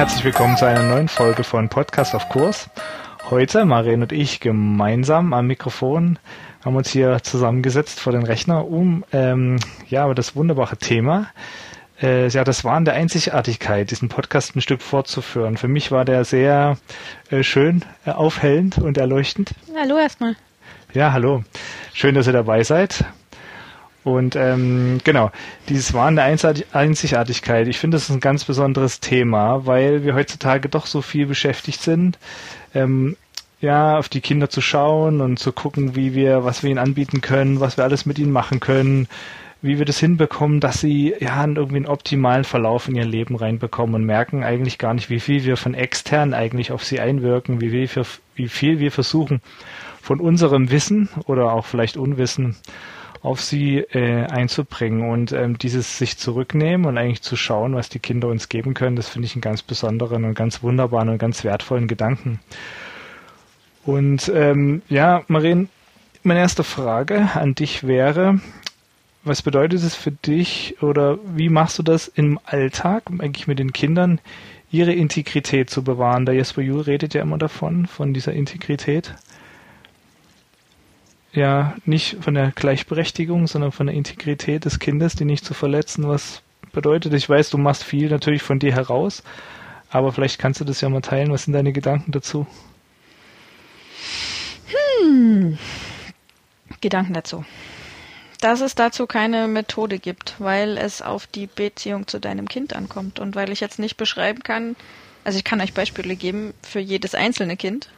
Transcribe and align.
herzlich 0.00 0.24
willkommen 0.24 0.56
zu 0.56 0.64
einer 0.64 0.82
neuen 0.82 1.08
Folge 1.08 1.44
von 1.44 1.68
Podcast 1.68 2.14
auf 2.14 2.30
Kurs. 2.30 2.70
Heute, 3.28 3.66
Maren 3.66 4.00
und 4.00 4.12
ich 4.12 4.40
gemeinsam 4.40 5.34
am 5.34 5.46
Mikrofon, 5.46 6.18
haben 6.64 6.74
uns 6.74 6.88
hier 6.88 7.22
zusammengesetzt 7.22 8.00
vor 8.00 8.14
den 8.14 8.22
Rechner, 8.22 8.66
um 8.66 9.04
ähm, 9.12 9.58
ja 9.90 10.06
über 10.06 10.14
das 10.14 10.34
wunderbare 10.34 10.78
Thema, 10.78 11.26
äh, 12.00 12.28
ja, 12.28 12.44
das 12.44 12.64
Wahn 12.64 12.86
der 12.86 12.94
Einzigartigkeit, 12.94 13.90
diesen 13.90 14.08
Podcast 14.08 14.56
ein 14.56 14.62
Stück 14.62 14.80
fortzuführen. 14.80 15.58
Für 15.58 15.68
mich 15.68 15.92
war 15.92 16.06
der 16.06 16.24
sehr 16.24 16.78
äh, 17.30 17.42
schön, 17.42 17.84
äh, 18.06 18.12
aufhellend 18.12 18.78
und 18.78 18.96
erleuchtend. 18.96 19.50
Hallo 19.78 19.98
erstmal. 19.98 20.34
Ja, 20.94 21.12
hallo. 21.12 21.44
Schön, 21.92 22.14
dass 22.14 22.26
ihr 22.26 22.32
dabei 22.32 22.62
seid. 22.62 23.04
Und 24.02 24.34
ähm, 24.34 24.98
genau, 25.04 25.30
dieses 25.68 25.92
Wahn 25.92 26.16
der 26.16 26.24
Einzigartigkeit, 26.24 27.68
ich 27.68 27.78
finde, 27.78 27.96
das 27.96 28.04
ist 28.04 28.10
ein 28.10 28.20
ganz 28.20 28.44
besonderes 28.44 29.00
Thema, 29.00 29.66
weil 29.66 30.04
wir 30.04 30.14
heutzutage 30.14 30.68
doch 30.68 30.86
so 30.86 31.02
viel 31.02 31.26
beschäftigt 31.26 31.82
sind, 31.82 32.18
ähm, 32.74 33.16
ja, 33.60 33.98
auf 33.98 34.08
die 34.08 34.22
Kinder 34.22 34.48
zu 34.48 34.62
schauen 34.62 35.20
und 35.20 35.38
zu 35.38 35.52
gucken, 35.52 35.94
wie 35.96 36.14
wir, 36.14 36.44
was 36.44 36.62
wir 36.62 36.70
ihnen 36.70 36.78
anbieten 36.78 37.20
können, 37.20 37.60
was 37.60 37.76
wir 37.76 37.84
alles 37.84 38.06
mit 38.06 38.18
ihnen 38.18 38.32
machen 38.32 38.58
können, 38.58 39.06
wie 39.60 39.78
wir 39.78 39.84
das 39.84 39.98
hinbekommen, 39.98 40.60
dass 40.60 40.80
sie 40.80 41.14
ja 41.20 41.44
irgendwie 41.44 41.76
einen 41.76 41.86
optimalen 41.86 42.44
Verlauf 42.44 42.88
in 42.88 42.94
ihr 42.96 43.04
Leben 43.04 43.36
reinbekommen 43.36 43.94
und 43.94 44.04
merken 44.04 44.42
eigentlich 44.42 44.78
gar 44.78 44.94
nicht, 44.94 45.10
wie 45.10 45.20
viel 45.20 45.44
wir 45.44 45.58
von 45.58 45.74
extern 45.74 46.32
eigentlich 46.32 46.72
auf 46.72 46.84
sie 46.84 47.00
einwirken, 47.00 47.60
wie 47.60 47.86
viel, 47.86 48.04
wie 48.34 48.48
viel 48.48 48.78
wir 48.78 48.90
versuchen 48.90 49.42
von 50.00 50.20
unserem 50.20 50.70
Wissen 50.70 51.10
oder 51.26 51.52
auch 51.52 51.66
vielleicht 51.66 51.98
Unwissen 51.98 52.56
auf 53.22 53.42
sie 53.42 53.78
äh, 53.78 54.24
einzubringen 54.26 55.10
und 55.10 55.32
ähm, 55.32 55.58
dieses 55.58 55.98
sich 55.98 56.16
zurücknehmen 56.16 56.86
und 56.86 56.96
eigentlich 56.96 57.22
zu 57.22 57.36
schauen, 57.36 57.74
was 57.74 57.90
die 57.90 57.98
Kinder 57.98 58.28
uns 58.28 58.48
geben 58.48 58.72
können, 58.72 58.96
das 58.96 59.08
finde 59.08 59.26
ich 59.26 59.34
einen 59.34 59.42
ganz 59.42 59.62
besonderen 59.62 60.24
und 60.24 60.34
ganz 60.34 60.62
wunderbaren 60.62 61.10
und 61.10 61.18
ganz 61.18 61.44
wertvollen 61.44 61.86
Gedanken. 61.86 62.40
Und 63.84 64.30
ähm, 64.34 64.82
ja, 64.88 65.22
Marien, 65.28 65.68
meine 66.22 66.40
erste 66.40 66.64
Frage 66.64 67.30
an 67.34 67.54
dich 67.54 67.86
wäre, 67.86 68.40
was 69.22 69.42
bedeutet 69.42 69.82
es 69.82 69.94
für 69.94 70.12
dich 70.12 70.82
oder 70.82 71.18
wie 71.24 71.50
machst 71.50 71.78
du 71.78 71.82
das 71.82 72.08
im 72.08 72.38
Alltag, 72.44 73.04
eigentlich 73.18 73.46
mit 73.46 73.58
den 73.58 73.72
Kindern, 73.72 74.18
ihre 74.70 74.92
Integrität 74.92 75.68
zu 75.68 75.84
bewahren? 75.84 76.24
Der 76.24 76.34
Jesper 76.34 76.62
Juhl 76.62 76.80
redet 76.82 77.12
ja 77.12 77.20
immer 77.20 77.36
davon, 77.36 77.86
von 77.86 78.14
dieser 78.14 78.32
Integrität 78.32 79.14
ja 81.32 81.74
nicht 81.84 82.18
von 82.20 82.34
der 82.34 82.52
Gleichberechtigung, 82.52 83.46
sondern 83.46 83.72
von 83.72 83.86
der 83.86 83.94
Integrität 83.94 84.64
des 84.64 84.78
Kindes, 84.78 85.14
die 85.14 85.24
nicht 85.24 85.44
zu 85.44 85.54
verletzen, 85.54 86.08
was 86.08 86.42
bedeutet. 86.72 87.14
Ich 87.14 87.28
weiß, 87.28 87.50
du 87.50 87.58
machst 87.58 87.84
viel 87.84 88.08
natürlich 88.08 88.42
von 88.42 88.58
dir 88.58 88.74
heraus, 88.74 89.22
aber 89.90 90.12
vielleicht 90.12 90.38
kannst 90.38 90.60
du 90.60 90.64
das 90.64 90.80
ja 90.80 90.88
mal 90.88 91.00
teilen. 91.00 91.32
Was 91.32 91.44
sind 91.44 91.54
deine 91.54 91.72
Gedanken 91.72 92.12
dazu? 92.12 92.46
Hm. 95.00 95.58
Gedanken 96.80 97.14
dazu. 97.14 97.44
Dass 98.40 98.62
es 98.62 98.74
dazu 98.74 99.06
keine 99.06 99.48
Methode 99.48 99.98
gibt, 99.98 100.36
weil 100.38 100.78
es 100.78 101.02
auf 101.02 101.26
die 101.26 101.46
Beziehung 101.46 102.06
zu 102.06 102.18
deinem 102.18 102.48
Kind 102.48 102.74
ankommt 102.74 103.18
und 103.18 103.34
weil 103.36 103.50
ich 103.50 103.60
jetzt 103.60 103.78
nicht 103.78 103.96
beschreiben 103.98 104.42
kann, 104.42 104.76
also 105.24 105.36
ich 105.36 105.44
kann 105.44 105.60
euch 105.60 105.74
Beispiele 105.74 106.16
geben 106.16 106.54
für 106.62 106.80
jedes 106.80 107.14
einzelne 107.14 107.58
Kind, 107.58 107.90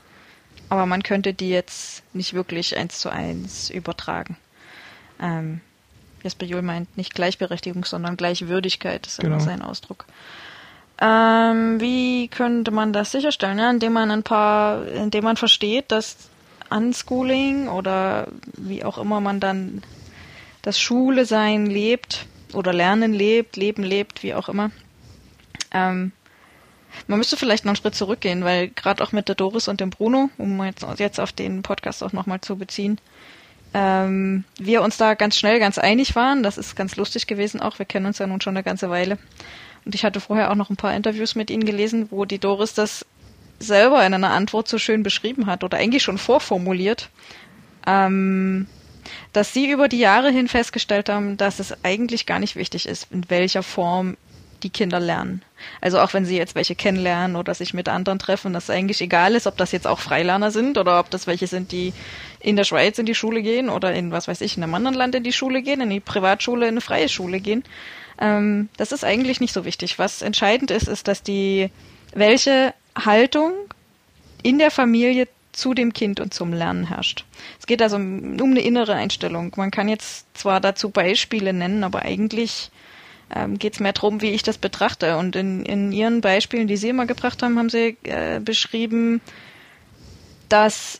aber 0.73 0.87
man 0.87 1.03
könnte 1.03 1.35
die 1.35 1.51
jetzt 1.51 2.03
nicht 2.15 2.33
wirklich 2.33 2.79
eins 2.79 2.99
zu 2.99 3.11
eins 3.11 3.69
übertragen. 3.69 4.39
Ähm, 5.21 5.61
Jesper 6.23 6.47
Juhl 6.47 6.63
meint 6.63 6.97
nicht 6.97 7.15
Gleichberechtigung, 7.15 7.85
sondern 7.85 8.17
Gleichwürdigkeit, 8.17 9.07
ist 9.07 9.19
genau. 9.19 9.35
immer 9.35 9.45
sein 9.45 9.61
Ausdruck. 9.61 10.07
Ähm, 10.99 11.79
wie 11.79 12.29
könnte 12.29 12.71
man 12.71 12.95
das 12.95 13.13
sicherstellen? 13.13 13.59
Ja, 13.59 13.69
indem 13.69 13.93
man 13.93 14.11
ein 14.11 14.23
paar, 14.23 14.87
indem 14.87 15.25
man 15.25 15.37
versteht, 15.37 15.93
dass 15.93 16.17
Unschooling 16.71 17.69
oder 17.69 18.29
wie 18.57 18.83
auch 18.83 18.97
immer 18.97 19.21
man 19.21 19.41
dann 19.41 19.83
das 20.63 20.81
Schule 20.81 21.27
sein 21.27 21.67
lebt 21.67 22.25
oder 22.55 22.73
Lernen 22.73 23.13
lebt, 23.13 23.57
Leben 23.57 23.83
lebt, 23.83 24.23
wie 24.23 24.33
auch 24.33 24.49
immer, 24.49 24.71
ähm, 25.71 26.13
man 27.07 27.19
müsste 27.19 27.37
vielleicht 27.37 27.65
noch 27.65 27.71
einen 27.71 27.77
Schritt 27.77 27.95
zurückgehen, 27.95 28.45
weil 28.45 28.69
gerade 28.69 29.03
auch 29.03 29.13
mit 29.13 29.29
der 29.29 29.35
Doris 29.35 29.69
und 29.69 29.81
dem 29.81 29.91
Bruno, 29.91 30.31
um 30.39 30.63
jetzt, 30.65 30.85
jetzt 30.99 31.21
auf 31.21 31.33
den 31.33 31.63
Podcast 31.63 32.03
auch 32.03 32.13
nochmal 32.13 32.41
zu 32.41 32.57
beziehen, 32.57 32.99
ähm, 33.75 34.45
wir 34.59 34.83
uns 34.83 34.97
da 34.97 35.15
ganz 35.15 35.37
schnell 35.37 35.59
ganz 35.59 35.79
einig 35.79 36.15
waren. 36.15 36.43
Das 36.43 36.59
ist 36.59 36.77
ganz 36.77 36.97
lustig 36.97 37.27
gewesen 37.27 37.61
auch. 37.61 37.79
Wir 37.79 37.87
kennen 37.87 38.07
uns 38.07 38.19
ja 38.19 38.27
nun 38.27 38.41
schon 38.41 38.57
eine 38.57 38.65
ganze 38.65 38.91
Weile. 38.91 39.19
Und 39.85 39.95
ich 39.95 40.05
hatte 40.05 40.21
vorher 40.21 40.51
auch 40.51 40.55
noch 40.55 40.71
ein 40.71 40.77
paar 40.77 40.95
Interviews 40.95 41.35
mit 41.35 41.51
ihnen 41.51 41.65
gelesen, 41.65 42.09
wo 42.11 42.25
die 42.25 42.39
Doris 42.39 42.75
das 42.75 43.07
selber 43.59 44.05
in 44.05 44.15
einer 44.15 44.31
Antwort 44.31 44.69
so 44.69 44.79
schön 44.79 45.03
beschrieben 45.03 45.47
hat 45.47 45.65
oder 45.65 45.79
eigentlich 45.79 46.03
schon 46.03 46.19
vorformuliert, 46.19 47.11
ähm, 47.87 48.67
dass 49.33 49.53
sie 49.53 49.71
über 49.71 49.89
die 49.89 49.99
Jahre 49.99 50.31
hin 50.31 50.49
festgestellt 50.49 51.09
haben, 51.09 51.37
dass 51.37 51.59
es 51.59 51.85
eigentlich 51.85 52.27
gar 52.27 52.39
nicht 52.39 52.57
wichtig 52.57 52.87
ist, 52.87 53.11
in 53.11 53.29
welcher 53.31 53.63
Form 53.63 54.17
die 54.63 54.71
Kinder 54.71 55.01
lernen. 55.01 55.43
Also 55.81 56.01
auch 56.01 56.13
wenn 56.15 56.25
sie 56.25 56.37
jetzt 56.37 56.55
welche 56.55 56.75
kennenlernen 56.75 57.37
oder 57.37 57.55
sich 57.55 57.75
mit 57.75 57.89
anderen 57.89 58.19
treffen, 58.19 58.53
dass 58.53 58.71
eigentlich 58.71 59.01
egal 59.01 59.35
ist, 59.35 59.47
ob 59.47 59.57
das 59.57 59.73
jetzt 59.73 59.87
auch 59.87 59.99
Freilerner 59.99 60.51
sind 60.51 60.79
oder 60.79 60.99
ob 60.99 61.11
das 61.11 61.27
welche 61.27 61.47
sind, 61.47 61.73
die 61.73 61.93
in 62.41 62.57
der 62.57 62.65
Schweiz 62.65 62.99
in 62.99 63.07
die 63.07 63.15
Schule 63.15 63.43
gehen 63.43 63.69
oder 63.69 63.93
in, 63.93 64.11
was 64.11 64.29
weiß 64.29 64.41
ich, 64.41 64.57
in 64.57 64.63
einem 64.63 64.75
anderen 64.75 64.97
Land 64.97 65.15
in 65.15 65.23
die 65.23 65.33
Schule 65.33 65.63
gehen, 65.63 65.81
in 65.81 65.91
die 65.91 66.01
Privatschule, 66.01 66.67
in 66.67 66.73
eine 66.73 66.81
freie 66.81 67.09
Schule 67.09 67.41
gehen. 67.41 67.65
Ähm, 68.21 68.69
das 68.77 68.93
ist 68.93 69.05
eigentlich 69.05 69.41
nicht 69.41 69.53
so 69.53 69.65
wichtig. 69.65 69.99
Was 69.99 70.23
entscheidend 70.23 70.71
ist, 70.71 70.89
ist, 70.89 71.09
dass 71.09 71.23
die, 71.23 71.71
welche 72.15 72.75
Haltung 72.97 73.53
in 74.43 74.59
der 74.59 74.71
Familie 74.71 75.29
zu 75.53 75.75
dem 75.75 75.93
Kind 75.93 76.19
und 76.19 76.33
zum 76.35 76.53
Lernen 76.53 76.89
herrscht. 76.89 77.25
Es 77.61 77.67
geht 77.67 77.83
also 77.83 77.97
um, 77.97 78.41
um 78.41 78.51
eine 78.51 78.63
innere 78.63 78.95
Einstellung. 78.95 79.53
Man 79.57 79.71
kann 79.71 79.89
jetzt 79.89 80.27
zwar 80.37 80.61
dazu 80.61 80.91
Beispiele 80.91 81.53
nennen, 81.53 81.85
aber 81.85 82.03
eigentlich 82.03 82.71
ähm, 83.35 83.59
geht 83.59 83.75
es 83.75 83.81
mehr 83.81 83.93
darum, 83.93 84.21
wie 84.21 84.31
ich 84.31 84.43
das 84.43 84.59
betrachte. 84.59 85.17
Und 85.17 85.37
in, 85.37 85.65
in 85.65 85.93
Ihren 85.93 86.21
Beispielen, 86.21 86.69
die 86.69 86.77
Sie 86.77 86.89
immer 86.89 87.07
gebracht 87.07 87.43
haben, 87.43 87.59
haben 87.59 87.71
Sie 87.71 87.97
äh, 88.05 88.41
beschrieben, 88.41 89.21
dass 90.49 90.99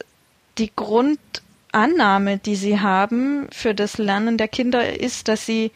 die 0.59 0.71
Grundannahme, 0.75 2.39
die 2.39 2.57
Sie 2.57 2.81
haben 2.81 3.49
für 3.53 3.75
das 3.75 3.99
Lernen 3.99 4.39
der 4.39 4.49
Kinder, 4.49 4.99
ist, 4.99 5.29
dass 5.29 5.47
sie, 5.47 5.73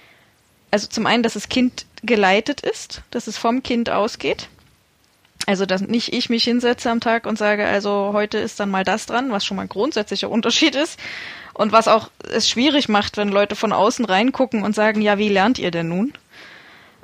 also 0.71 0.87
zum 0.87 1.07
einen, 1.07 1.23
dass 1.23 1.35
das 1.35 1.49
Kind 1.49 1.87
geleitet 2.03 2.61
ist, 2.61 3.03
dass 3.11 3.27
es 3.27 3.39
vom 3.39 3.63
Kind 3.63 3.91
ausgeht. 3.91 4.49
Also, 5.47 5.65
dass 5.65 5.81
nicht 5.81 6.13
ich 6.13 6.29
mich 6.29 6.45
hinsetze 6.45 6.91
am 6.91 7.01
Tag 7.01 7.25
und 7.25 7.39
sage, 7.39 7.67
also 7.67 8.11
heute 8.13 8.39
ist 8.39 8.59
dann 8.59 8.71
mal 8.71 8.83
das 8.83 9.07
dran, 9.07 9.31
was 9.31 9.45
schon 9.45 9.57
mal 9.57 9.63
ein 9.65 9.69
grundsätzlicher 9.69 10.29
Unterschied 10.29 10.75
ist. 10.75 10.99
Und 11.55 11.73
was 11.73 11.89
auch 11.89 12.11
es 12.33 12.49
schwierig 12.49 12.89
macht, 12.89 13.17
wenn 13.17 13.29
Leute 13.29 13.55
von 13.55 13.73
außen 13.73 14.05
reingucken 14.05 14.63
und 14.63 14.75
sagen, 14.75 15.01
ja, 15.01 15.19
wie 15.19 15.29
lernt 15.29 15.59
ihr 15.59 15.71
denn 15.71 15.89
nun? 15.89 16.13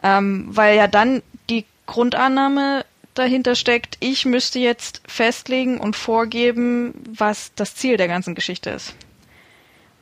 Ähm, 0.02 0.46
weil 0.48 0.76
ja 0.76 0.88
dann 0.88 1.22
die 1.48 1.64
Grundannahme 1.86 2.84
dahinter 3.14 3.54
steckt, 3.54 3.96
ich 4.00 4.24
müsste 4.24 4.58
jetzt 4.58 5.02
festlegen 5.06 5.78
und 5.78 5.96
vorgeben, 5.96 6.94
was 7.16 7.52
das 7.54 7.74
Ziel 7.76 7.96
der 7.96 8.08
ganzen 8.08 8.34
Geschichte 8.34 8.70
ist. 8.70 8.94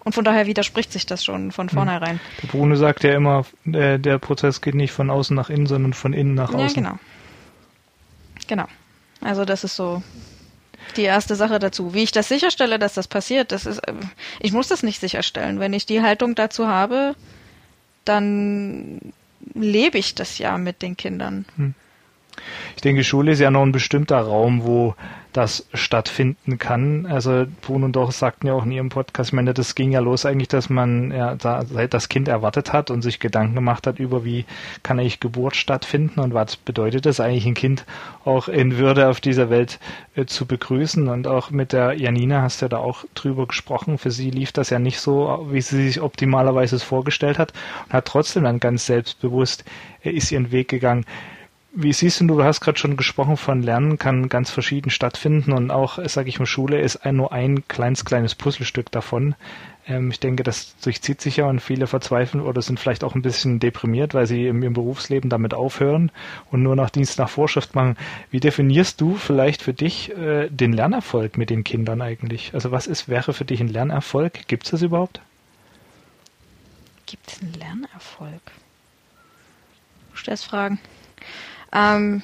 Und 0.03 0.15
von 0.15 0.25
daher 0.25 0.47
widerspricht 0.47 0.93
sich 0.93 1.07
das 1.07 1.25
schon 1.25 1.53
von 1.53 1.69
hm. 1.69 1.75
vornherein. 1.75 2.21
Der 2.43 2.49
Bruno 2.49 2.75
sagt 2.77 3.05
ja 3.05 3.15
immer, 3.15 3.45
der, 3.65 3.99
der 3.99 4.19
Prozess 4.19 4.61
geht 4.61 4.75
nicht 4.75 4.93
von 4.93 5.11
außen 5.11 5.37
nach 5.37 5.51
innen, 5.51 5.67
sondern 5.67 5.93
von 5.93 6.13
innen 6.13 6.35
nach 6.35 6.55
außen. 6.55 6.83
Ja, 6.83 6.91
genau. 6.91 6.99
Genau. 8.47 8.67
Also 9.21 9.45
das 9.45 9.65
ist 9.65 9.77
so 9.77 10.03
die 10.97 11.03
erste 11.03 11.37
Sache 11.37 11.59
dazu. 11.59 11.95
Wie 11.95 12.03
ich 12.03 12.13
das 12.13 12.29
sicherstelle, 12.29 12.79
dass 12.79 12.95
das 12.95 13.07
passiert, 13.07 13.53
das 13.53 13.67
ist, 13.67 13.79
äh, 13.87 13.93
ich 14.41 14.53
muss 14.53 14.69
das 14.69 14.83
nicht 14.83 15.01
sicherstellen. 15.01 15.61
Wenn 15.61 15.73
ich 15.73 15.87
die 15.87 16.03
Haltung 16.03 16.35
dazu 16.35 16.67
habe, 16.67 17.15
dann 18.05 19.13
lebe 19.55 19.99
ich 19.99 20.15
das 20.15 20.39
ja 20.39 20.59
mit 20.59 20.83
den 20.83 20.97
Kindern. 20.97 21.45
Hm. 21.57 21.75
Ich 22.77 22.83
denke, 22.83 23.05
Schule 23.05 23.33
ist 23.33 23.41
ja 23.41 23.51
noch 23.51 23.63
ein 23.63 23.73
bestimmter 23.73 24.19
Raum, 24.19 24.65
wo 24.65 24.95
das 25.33 25.69
stattfinden 25.75 26.59
kann. 26.59 27.07
Also 27.07 27.47
Brun 27.63 27.85
und 27.85 27.95
Doris 27.95 28.19
sagten 28.19 28.47
ja 28.47 28.55
auch 28.55 28.65
in 28.65 28.73
ihrem 28.73 28.89
Podcast, 28.89 29.31
ich 29.31 29.33
meine, 29.35 29.55
das 29.55 29.75
ging 29.75 29.93
ja 29.93 30.01
los 30.01 30.27
eigentlich, 30.27 30.49
dass 30.49 30.71
man 30.71 31.13
ja 31.13 31.35
da, 31.37 31.63
das 31.63 32.09
Kind 32.09 32.29
erwartet 32.29 32.73
hat 32.73 32.91
und 32.91 33.03
sich 33.03 33.21
Gedanken 33.21 33.55
gemacht 33.55 33.87
hat 33.87 33.99
über, 33.99 34.25
wie 34.25 34.45
kann 34.83 34.99
eigentlich 34.99 35.21
Geburt 35.21 35.57
stattfinden 35.57 36.21
und 36.21 36.35
was 36.35 36.57
bedeutet 36.57 37.07
es 37.07 37.21
eigentlich, 37.21 37.47
ein 37.47 37.55
Kind 37.55 37.85
auch 38.25 38.49
in 38.49 38.79
Würde 38.79 39.09
auf 39.09 39.21
dieser 39.21 39.51
Welt 39.51 39.79
äh, 40.15 40.27
zu 40.27 40.47
begrüßen. 40.47 41.09
Und 41.09 41.27
auch 41.27 41.51
mit 41.51 41.73
der 41.73 41.95
Janina 41.95 42.43
hast 42.43 42.61
du 42.61 42.67
ja 42.67 42.69
da 42.69 42.79
auch 42.79 43.05
drüber 43.15 43.47
gesprochen. 43.47 43.99
Für 43.99 44.11
sie 44.11 44.31
lief 44.31 44.53
das 44.53 44.71
ja 44.71 44.79
nicht 44.79 45.01
so, 45.01 45.47
wie 45.51 45.61
sie 45.61 45.87
sich 45.87 46.01
optimalerweise 46.01 46.77
es 46.77 46.83
vorgestellt 46.83 47.39
hat 47.39 47.53
und 47.87 47.93
hat 47.93 48.07
trotzdem 48.07 48.45
dann 48.45 48.61
ganz 48.61 48.87
selbstbewusst 48.87 49.65
äh, 50.03 50.11
ist 50.11 50.33
ihren 50.33 50.51
Weg 50.51 50.69
gegangen. 50.69 51.05
Wie 51.73 51.93
siehst 51.93 52.21
du, 52.21 52.27
du 52.27 52.43
hast 52.43 52.61
gerade 52.61 52.79
schon 52.79 52.97
gesprochen 52.97 53.37
von 53.37 53.63
Lernen 53.63 53.97
kann 53.97 54.29
ganz 54.29 54.51
verschieden 54.51 54.91
stattfinden 54.91 55.53
und 55.53 55.71
auch, 55.71 56.05
sage 56.09 56.29
ich 56.29 56.41
mal, 56.41 56.47
Schule 56.47 56.81
ist 56.81 56.97
ein, 56.97 57.15
nur 57.15 57.33
ein 57.33 57.67
kleines, 57.69 58.05
kleines 58.05 58.35
Puzzlestück 58.35 58.91
davon. 58.91 59.37
Ähm, 59.87 60.11
ich 60.11 60.19
denke, 60.19 60.43
das 60.43 60.77
durchzieht 60.79 61.21
sich 61.21 61.37
ja 61.37 61.47
und 61.47 61.61
viele 61.61 61.87
verzweifeln 61.87 62.43
oder 62.43 62.61
sind 62.61 62.81
vielleicht 62.81 63.05
auch 63.05 63.15
ein 63.15 63.23
bisschen 63.23 63.61
deprimiert, 63.61 64.15
weil 64.15 64.27
sie 64.27 64.49
im, 64.49 64.65
im 64.65 64.73
Berufsleben 64.73 65.31
damit 65.31 65.55
aufhören 65.55 66.11
und 66.51 66.65
nur 66.65 66.75
nach 66.75 66.91
Dienst 66.91 67.21
nach 67.21 67.29
Vorschrift 67.29 67.77
machen. 67.77 67.97
Wie 68.33 68.41
definierst 68.41 69.01
du 69.01 69.15
vielleicht 69.15 69.63
für 69.63 69.73
dich 69.73 70.11
äh, 70.17 70.49
den 70.49 70.73
Lernerfolg 70.73 71.39
mit 71.39 71.51
den 71.51 71.63
Kindern 71.63 72.03
eigentlich? 72.03 72.51
Also 72.53 72.73
was 72.73 72.89
ist, 72.89 73.09
wäre 73.09 73.33
für 73.33 73.45
dich 73.45 73.61
ein 73.61 73.69
Lernerfolg? 73.69 74.49
Gibt 74.49 74.65
es 74.65 74.73
das 74.73 74.83
überhaupt? 74.83 75.21
Gibt 77.07 77.31
es 77.31 77.41
einen 77.41 77.55
Lernerfolg? 77.55 78.43
Du 80.11 80.17
stellst 80.17 80.47
Fragen. 80.47 80.81
Ähm, 81.73 82.23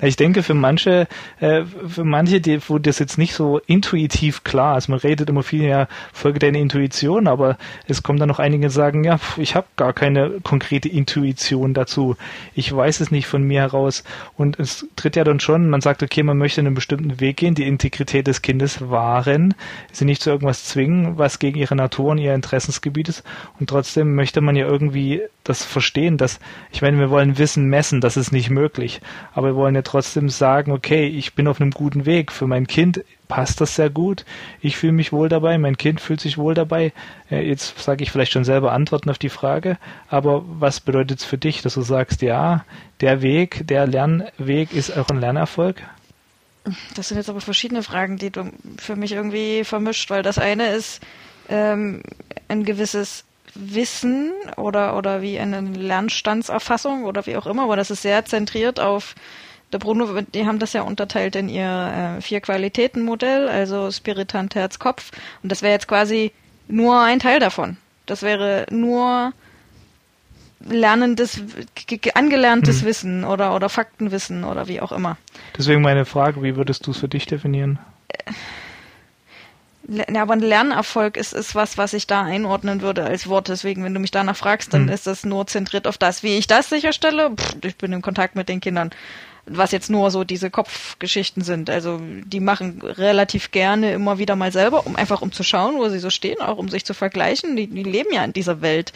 ich 0.00 0.16
denke, 0.16 0.42
für 0.42 0.54
manche, 0.54 1.06
äh, 1.40 1.64
für 1.64 2.04
manche, 2.04 2.40
die, 2.40 2.60
wo 2.68 2.78
das 2.78 2.98
jetzt 2.98 3.18
nicht 3.18 3.34
so 3.34 3.60
intuitiv 3.66 4.44
klar 4.44 4.78
ist, 4.78 4.88
man 4.88 4.98
redet 4.98 5.28
immer 5.28 5.42
viel, 5.42 5.64
ja, 5.64 5.88
folge 6.12 6.38
deiner 6.38 6.58
Intuition, 6.58 7.26
aber 7.26 7.56
es 7.86 8.02
kommen 8.02 8.18
dann 8.18 8.28
noch 8.28 8.38
einige, 8.38 8.70
sagen, 8.70 9.04
ja, 9.04 9.18
ich 9.36 9.54
habe 9.54 9.66
gar 9.76 9.92
keine 9.92 10.40
konkrete 10.42 10.88
Intuition 10.88 11.74
dazu. 11.74 12.16
Ich 12.54 12.74
weiß 12.74 13.00
es 13.00 13.10
nicht 13.10 13.26
von 13.26 13.42
mir 13.42 13.60
heraus. 13.60 14.04
Und 14.36 14.58
es 14.58 14.86
tritt 14.96 15.16
ja 15.16 15.24
dann 15.24 15.40
schon, 15.40 15.68
man 15.68 15.80
sagt, 15.80 16.02
okay, 16.02 16.22
man 16.22 16.38
möchte 16.38 16.60
einen 16.60 16.74
bestimmten 16.74 17.20
Weg 17.20 17.38
gehen, 17.38 17.54
die 17.54 17.66
Integrität 17.66 18.26
des 18.26 18.42
Kindes 18.42 18.90
wahren, 18.90 19.54
sie 19.92 20.04
nicht 20.04 20.22
zu 20.22 20.30
irgendwas 20.30 20.64
zwingen, 20.64 21.18
was 21.18 21.38
gegen 21.38 21.58
ihre 21.58 21.76
Natur 21.76 22.12
und 22.12 22.18
ihr 22.18 22.34
Interessensgebiet 22.34 23.08
ist. 23.08 23.24
Und 23.58 23.68
trotzdem 23.68 24.14
möchte 24.14 24.40
man 24.40 24.56
ja 24.56 24.66
irgendwie 24.66 25.22
das 25.44 25.64
verstehen, 25.64 26.16
dass, 26.16 26.40
ich 26.72 26.82
meine, 26.82 26.98
wir 26.98 27.10
wollen 27.10 27.38
Wissen 27.38 27.66
messen, 27.66 28.00
das 28.00 28.16
ist 28.16 28.32
nicht 28.32 28.50
möglich. 28.50 29.00
Aber 29.34 29.48
wir 29.48 29.56
wollen 29.56 29.73
ja 29.74 29.82
trotzdem 29.82 30.28
sagen, 30.28 30.72
okay, 30.72 31.06
ich 31.06 31.34
bin 31.34 31.48
auf 31.48 31.60
einem 31.60 31.70
guten 31.70 32.06
Weg. 32.06 32.32
Für 32.32 32.46
mein 32.46 32.66
Kind 32.66 33.04
passt 33.28 33.60
das 33.60 33.76
sehr 33.76 33.90
gut. 33.90 34.24
Ich 34.60 34.76
fühle 34.76 34.92
mich 34.92 35.12
wohl 35.12 35.28
dabei, 35.28 35.58
mein 35.58 35.76
Kind 35.76 36.00
fühlt 36.00 36.20
sich 36.20 36.38
wohl 36.38 36.54
dabei. 36.54 36.92
Äh, 37.30 37.46
jetzt 37.46 37.78
sage 37.78 38.02
ich 38.02 38.10
vielleicht 38.10 38.32
schon 38.32 38.44
selber 38.44 38.72
Antworten 38.72 39.10
auf 39.10 39.18
die 39.18 39.28
Frage, 39.28 39.78
aber 40.08 40.44
was 40.46 40.80
bedeutet 40.80 41.20
es 41.20 41.24
für 41.24 41.38
dich, 41.38 41.62
dass 41.62 41.74
du 41.74 41.82
sagst, 41.82 42.22
ja, 42.22 42.64
der 43.00 43.22
Weg, 43.22 43.66
der 43.66 43.86
Lernweg 43.86 44.72
ist 44.72 44.96
auch 44.96 45.08
ein 45.08 45.20
Lernerfolg? 45.20 45.82
Das 46.94 47.08
sind 47.08 47.18
jetzt 47.18 47.28
aber 47.28 47.40
verschiedene 47.40 47.82
Fragen, 47.82 48.16
die 48.16 48.30
du 48.30 48.50
für 48.78 48.96
mich 48.96 49.12
irgendwie 49.12 49.64
vermischt, 49.64 50.08
weil 50.10 50.22
das 50.22 50.38
eine 50.38 50.68
ist 50.68 51.02
ähm, 51.48 52.02
ein 52.48 52.64
gewisses 52.64 53.24
Wissen 53.54 54.32
oder, 54.56 54.96
oder 54.96 55.22
wie 55.22 55.38
eine 55.38 55.60
Lernstandserfassung 55.60 57.04
oder 57.04 57.26
wie 57.26 57.36
auch 57.36 57.46
immer, 57.46 57.64
aber 57.64 57.76
das 57.76 57.90
ist 57.90 58.02
sehr 58.02 58.24
zentriert 58.24 58.80
auf 58.80 59.14
der 59.74 59.80
Bruno, 59.80 60.22
die 60.32 60.46
haben 60.46 60.60
das 60.60 60.72
ja 60.72 60.82
unterteilt 60.82 61.34
in 61.34 61.48
ihr 61.48 62.16
äh, 62.18 62.22
Vier-Qualitäten-Modell, 62.22 63.48
also 63.48 63.90
Spirit, 63.90 64.32
Hand, 64.32 64.54
Herz, 64.54 64.78
Kopf. 64.78 65.10
Und 65.42 65.50
das 65.50 65.62
wäre 65.62 65.72
jetzt 65.72 65.88
quasi 65.88 66.30
nur 66.68 67.00
ein 67.00 67.18
Teil 67.18 67.40
davon. 67.40 67.76
Das 68.06 68.22
wäre 68.22 68.66
nur 68.70 69.32
lernendes, 70.60 71.42
angelerntes 72.14 72.80
hm. 72.80 72.86
Wissen 72.86 73.24
oder, 73.24 73.52
oder 73.52 73.68
Faktenwissen 73.68 74.44
oder 74.44 74.68
wie 74.68 74.80
auch 74.80 74.92
immer. 74.92 75.16
Deswegen 75.58 75.82
meine 75.82 76.04
Frage, 76.04 76.40
wie 76.44 76.54
würdest 76.54 76.86
du 76.86 76.92
es 76.92 76.98
für 76.98 77.08
dich 77.08 77.26
definieren? 77.26 77.80
Äh, 78.08 78.32
ja, 79.88 80.22
aber 80.22 80.34
ein 80.34 80.40
Lernerfolg 80.40 81.16
ist, 81.16 81.32
ist 81.32 81.56
was, 81.56 81.76
was 81.76 81.94
ich 81.94 82.06
da 82.06 82.22
einordnen 82.22 82.80
würde 82.80 83.02
als 83.02 83.28
Wort. 83.28 83.48
Deswegen, 83.48 83.82
wenn 83.82 83.92
du 83.92 83.98
mich 83.98 84.12
danach 84.12 84.36
fragst, 84.36 84.72
dann 84.72 84.86
hm. 84.86 84.94
ist 84.94 85.08
das 85.08 85.24
nur 85.24 85.48
zentriert 85.48 85.88
auf 85.88 85.98
das. 85.98 86.22
Wie 86.22 86.38
ich 86.38 86.46
das 86.46 86.68
sicherstelle, 86.68 87.32
pff, 87.34 87.56
ich 87.64 87.76
bin 87.76 87.92
in 87.92 88.02
Kontakt 88.02 88.36
mit 88.36 88.48
den 88.48 88.60
Kindern. 88.60 88.90
Was 89.46 89.72
jetzt 89.72 89.90
nur 89.90 90.10
so 90.10 90.24
diese 90.24 90.50
Kopfgeschichten 90.50 91.42
sind. 91.42 91.68
Also 91.68 92.00
die 92.24 92.40
machen 92.40 92.80
relativ 92.82 93.50
gerne 93.50 93.92
immer 93.92 94.18
wieder 94.18 94.36
mal 94.36 94.52
selber, 94.52 94.86
um 94.86 94.96
einfach 94.96 95.22
um 95.22 95.32
zu 95.32 95.42
schauen, 95.42 95.76
wo 95.76 95.88
sie 95.88 95.98
so 95.98 96.10
stehen, 96.10 96.40
auch 96.40 96.56
um 96.56 96.68
sich 96.68 96.84
zu 96.84 96.94
vergleichen. 96.94 97.56
Die, 97.56 97.66
die 97.66 97.82
leben 97.82 98.12
ja 98.12 98.24
in 98.24 98.32
dieser 98.32 98.62
Welt 98.62 98.92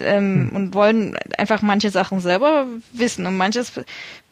ähm, 0.00 0.48
hm. 0.50 0.56
und 0.56 0.74
wollen 0.74 1.16
einfach 1.36 1.62
manche 1.62 1.90
Sachen 1.90 2.20
selber 2.20 2.66
wissen. 2.92 3.26
Und 3.26 3.36
manches 3.36 3.72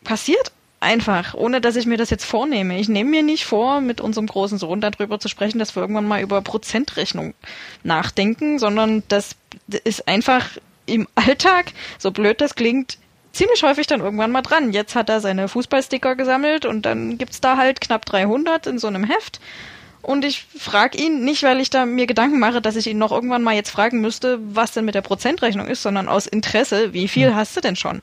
passiert 0.05 0.52
Einfach, 0.81 1.34
ohne 1.34 1.60
dass 1.60 1.75
ich 1.75 1.87
mir 1.87 1.96
das 1.96 2.10
jetzt 2.10 2.25
vornehme. 2.25 2.78
Ich 2.78 2.88
nehme 2.88 3.10
mir 3.10 3.25
nicht 3.25 3.44
vor, 3.44 3.81
mit 3.81 4.00
unserem 4.00 4.28
großen 4.28 4.58
Sohn 4.58 4.81
darüber 4.81 5.19
zu 5.19 5.26
sprechen, 5.28 5.58
dass 5.58 5.75
wir 5.75 5.81
irgendwann 5.81 6.06
mal 6.06 6.22
über 6.22 6.40
Prozentrechnung 6.40 7.34
nachdenken, 7.82 8.60
sondern 8.60 9.02
das 9.08 9.34
ist 9.82 10.06
einfach 10.06 10.50
im 10.87 11.08
Alltag, 11.16 11.72
so 11.99 12.12
blöd 12.12 12.40
das 12.40 12.55
klingt, 12.55 12.99
ziemlich 13.32 13.62
häufig 13.62 13.86
dann 13.86 14.00
irgendwann 14.00 14.30
mal 14.30 14.42
dran. 14.42 14.72
Jetzt 14.72 14.94
hat 14.94 15.08
er 15.08 15.20
seine 15.20 15.48
Fußballsticker 15.48 16.16
gesammelt 16.16 16.64
und 16.64 16.82
dann 16.82 17.19
gibt's 17.19 17.40
da 17.40 17.56
halt 17.56 17.80
knapp 17.80 18.04
300 18.06 18.66
in 18.66 18.78
so 18.78 18.86
einem 18.86 19.04
Heft. 19.04 19.40
Und 20.02 20.25
ich 20.25 20.46
frage 20.58 20.96
ihn 20.96 21.25
nicht, 21.25 21.42
weil 21.42 21.60
ich 21.60 21.70
da 21.70 21.84
mir 21.84 22.06
Gedanken 22.06 22.38
mache, 22.38 22.62
dass 22.62 22.76
ich 22.76 22.86
ihn 22.86 22.98
noch 22.98 23.12
irgendwann 23.12 23.42
mal 23.42 23.54
jetzt 23.54 23.70
fragen 23.70 24.00
müsste, 24.00 24.38
was 24.42 24.72
denn 24.72 24.84
mit 24.84 24.94
der 24.94 25.02
Prozentrechnung 25.02 25.66
ist, 25.66 25.82
sondern 25.82 26.08
aus 26.08 26.26
Interesse, 26.26 26.92
wie 26.92 27.08
viel 27.08 27.28
hm. 27.28 27.34
hast 27.34 27.56
du 27.56 27.60
denn 27.60 27.76
schon? 27.76 28.02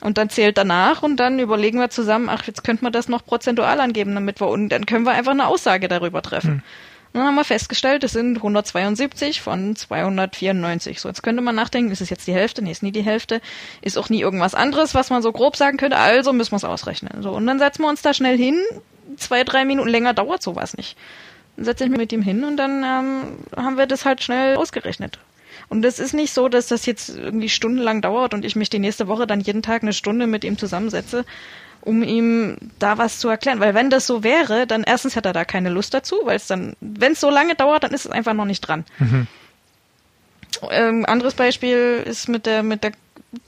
Und 0.00 0.18
dann 0.18 0.30
zählt 0.30 0.58
danach 0.58 1.02
und 1.04 1.16
dann 1.16 1.38
überlegen 1.38 1.78
wir 1.78 1.90
zusammen, 1.90 2.28
ach, 2.28 2.44
jetzt 2.46 2.64
könnte 2.64 2.82
man 2.82 2.92
das 2.92 3.08
noch 3.08 3.24
prozentual 3.24 3.80
angeben, 3.80 4.14
damit 4.14 4.40
wir, 4.40 4.48
und 4.48 4.68
dann 4.70 4.84
können 4.84 5.06
wir 5.06 5.12
einfach 5.12 5.30
eine 5.30 5.46
Aussage 5.46 5.86
darüber 5.86 6.22
treffen. 6.22 6.50
Hm. 6.50 6.62
Dann 7.12 7.24
haben 7.24 7.34
wir 7.34 7.44
festgestellt, 7.44 8.04
es 8.04 8.12
sind 8.12 8.36
172 8.38 9.42
von 9.42 9.76
294. 9.76 10.98
So, 10.98 11.08
jetzt 11.08 11.22
könnte 11.22 11.42
man 11.42 11.54
nachdenken, 11.54 11.90
ist 11.90 12.00
es 12.00 12.08
jetzt 12.08 12.26
die 12.26 12.32
Hälfte? 12.32 12.62
Nee, 12.62 12.70
ist 12.70 12.82
nie 12.82 12.92
die 12.92 13.02
Hälfte. 13.02 13.42
Ist 13.82 13.98
auch 13.98 14.08
nie 14.08 14.20
irgendwas 14.20 14.54
anderes, 14.54 14.94
was 14.94 15.10
man 15.10 15.20
so 15.20 15.30
grob 15.30 15.56
sagen 15.56 15.76
könnte. 15.76 15.98
Also 15.98 16.32
müssen 16.32 16.52
wir 16.52 16.56
es 16.56 16.64
ausrechnen. 16.64 17.22
So, 17.22 17.32
und 17.32 17.46
dann 17.46 17.58
setzen 17.58 17.82
wir 17.82 17.88
uns 17.88 18.00
da 18.00 18.14
schnell 18.14 18.38
hin. 18.38 18.58
Zwei, 19.16 19.44
drei 19.44 19.66
Minuten 19.66 19.88
länger 19.88 20.14
dauert 20.14 20.42
sowas 20.42 20.74
nicht. 20.76 20.96
Dann 21.56 21.66
setze 21.66 21.84
ich 21.84 21.90
mich 21.90 21.98
mit 21.98 22.12
ihm 22.12 22.22
hin 22.22 22.44
und 22.44 22.56
dann 22.56 22.82
ähm, 22.82 23.22
haben 23.54 23.76
wir 23.76 23.86
das 23.86 24.06
halt 24.06 24.22
schnell 24.22 24.56
ausgerechnet. 24.56 25.18
Und 25.68 25.84
es 25.84 25.98
ist 25.98 26.14
nicht 26.14 26.32
so, 26.32 26.48
dass 26.48 26.68
das 26.68 26.86
jetzt 26.86 27.10
irgendwie 27.10 27.48
stundenlang 27.48 28.00
dauert 28.00 28.34
und 28.34 28.44
ich 28.44 28.56
mich 28.56 28.70
die 28.70 28.78
nächste 28.78 29.08
Woche 29.08 29.26
dann 29.26 29.40
jeden 29.40 29.62
Tag 29.62 29.82
eine 29.82 29.92
Stunde 29.92 30.26
mit 30.26 30.44
ihm 30.44 30.56
zusammensetze, 30.56 31.24
um 31.82 32.02
ihm 32.02 32.56
da 32.78 32.98
was 32.98 33.18
zu 33.18 33.28
erklären. 33.28 33.60
Weil 33.60 33.74
wenn 33.74 33.90
das 33.90 34.06
so 34.06 34.22
wäre, 34.22 34.66
dann 34.66 34.84
erstens 34.84 35.16
hat 35.16 35.26
er 35.26 35.32
da 35.32 35.44
keine 35.44 35.68
Lust 35.68 35.94
dazu, 35.94 36.20
weil 36.24 36.36
es 36.36 36.46
dann, 36.46 36.74
wenn 36.80 37.12
es 37.12 37.20
so 37.20 37.30
lange 37.30 37.54
dauert, 37.54 37.84
dann 37.84 37.92
ist 37.92 38.06
es 38.06 38.10
einfach 38.10 38.34
noch 38.34 38.44
nicht 38.44 38.60
dran. 38.60 38.84
Mhm. 38.98 39.26
Ähm, 40.70 41.06
anderes 41.06 41.34
Beispiel 41.34 42.02
ist 42.04 42.28
mit 42.28 42.46
der, 42.46 42.62
mit 42.62 42.84
der, 42.84 42.92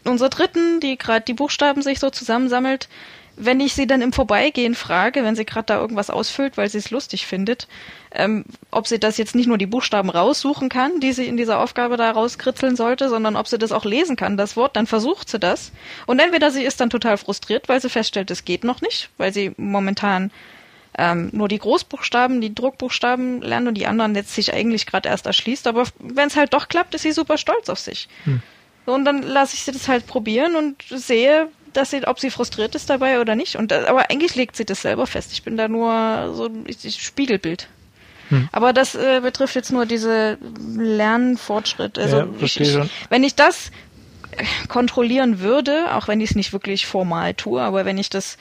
unserer 0.04 0.31
dritten, 0.31 0.81
die 0.81 0.96
gerade 0.96 1.25
die 1.25 1.34
Buchstaben 1.34 1.82
sich 1.82 2.00
so 2.00 2.10
zusammensammelt 2.10 2.88
wenn 3.36 3.60
ich 3.60 3.75
sie 3.75 3.86
dann 3.86 4.02
im 4.02 4.12
Vorbeigehen 4.12 4.75
frage, 4.75 5.25
wenn 5.25 5.36
sie 5.36 5.44
gerade 5.44 5.66
da 5.66 5.81
irgendwas 5.81 6.10
ausfüllt, 6.10 6.56
weil 6.56 6.69
sie 6.69 6.78
es 6.78 6.90
lustig 6.90 7.26
findet, 7.26 7.69
ähm, 8.12 8.44
ob 8.70 8.86
sie 8.86 8.98
das 8.98 9.19
jetzt 9.19 9.34
nicht 9.34 9.46
nur 9.46 9.58
die 9.58 9.66
Buchstaben 9.66 10.10
raussuchen 10.10 10.69
kann, 10.69 11.00
die 11.00 11.12
sie 11.12 11.26
in 11.26 11.36
dieser 11.36 11.58
Aufgabe 11.58 11.96
da 11.96 12.10
rauskritzeln 12.10 12.76
sollte, 12.76 13.08
sondern 13.08 13.36
ob 13.36 13.48
sie 13.48 13.58
das 13.58 13.72
auch 13.72 13.84
lesen 13.84 14.17
kann, 14.17 14.36
das 14.36 14.56
Wort, 14.56 14.76
dann 14.76 14.86
versucht 14.86 15.29
sie 15.29 15.38
das. 15.38 15.72
Und 16.06 16.20
entweder 16.20 16.50
sie 16.50 16.62
ist 16.62 16.81
dann 16.81 16.91
total 16.91 17.17
frustriert, 17.17 17.69
weil 17.69 17.81
sie 17.81 17.91
feststellt, 17.91 18.31
es 18.31 18.44
geht 18.44 18.64
noch 18.64 18.81
nicht, 18.81 19.10
weil 19.17 19.32
sie 19.32 19.53
momentan 19.56 20.31
ähm, 20.96 21.31
nur 21.32 21.48
die 21.48 21.58
Großbuchstaben, 21.58 22.41
die 22.41 22.55
Druckbuchstaben 22.55 23.43
lernt 23.43 23.67
und 23.67 23.74
die 23.74 23.86
anderen 23.86 24.14
jetzt 24.14 24.34
sich 24.34 24.55
eigentlich 24.55 24.86
gerade 24.86 25.08
erst 25.08 25.26
erschließt. 25.26 25.67
Aber 25.67 25.84
wenn 25.98 26.29
es 26.29 26.36
halt 26.36 26.55
doch 26.55 26.69
klappt, 26.69 26.94
ist 26.94 27.03
sie 27.03 27.12
super 27.12 27.36
stolz 27.36 27.69
auf 27.69 27.81
sich. 27.81 28.08
Hm. 28.24 28.43
Und 28.86 29.05
dann 29.05 29.22
lasse 29.22 29.55
ich 29.55 29.64
sie 29.64 29.72
das 29.72 29.88
halt 29.88 30.06
probieren 30.06 30.56
und 30.56 30.82
sehe, 30.88 31.48
dass 31.76 31.90
sie, 31.90 32.06
ob 32.06 32.20
sie 32.20 32.31
frustriert 32.31 32.74
ist 32.74 32.90
dabei 32.90 33.20
oder 33.20 33.34
nicht. 33.34 33.56
Und 33.56 33.70
das, 33.70 33.84
aber 33.86 34.10
eigentlich 34.10 34.34
legt 34.34 34.56
sie 34.56 34.64
das 34.64 34.82
selber 34.82 35.06
fest. 35.06 35.32
Ich 35.32 35.43
bin 35.43 35.56
da 35.56 35.69
nur 35.69 36.32
so 36.34 36.46
ein 36.46 36.66
Spiegelbild. 36.69 37.69
Hm. 38.31 38.48
Aber 38.52 38.72
das 38.72 38.94
äh, 38.94 39.20
betrifft 39.20 39.54
jetzt 39.54 39.72
nur 39.72 39.86
diese 39.86 40.38
Lernfortschritt. 40.76 41.98
Also 41.98 42.19
ja, 42.19 42.28
ich, 42.40 42.60
ich, 42.60 42.78
wenn 43.10 43.24
ich 43.24 43.34
das 43.34 43.70
kontrollieren 44.69 45.40
würde, 45.40 45.94
auch 45.94 46.08
wenn 46.08 46.20
ich 46.20 46.31
es 46.31 46.36
nicht 46.36 46.52
wirklich 46.52 46.86
formal 46.86 47.34
tue, 47.34 47.60
aber 47.60 47.84
wenn 47.84 47.98
ich 47.98 48.10
das 48.10 48.36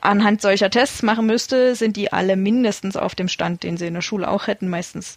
anhand 0.00 0.40
solcher 0.40 0.70
Tests 0.70 1.02
machen 1.02 1.26
müsste, 1.26 1.74
sind 1.74 1.96
die 1.96 2.12
alle 2.12 2.36
mindestens 2.36 2.96
auf 2.96 3.14
dem 3.14 3.28
Stand, 3.28 3.62
den 3.62 3.76
sie 3.76 3.86
in 3.86 3.94
der 3.94 4.02
Schule 4.02 4.28
auch 4.28 4.46
hätten, 4.46 4.68
meistens 4.68 5.16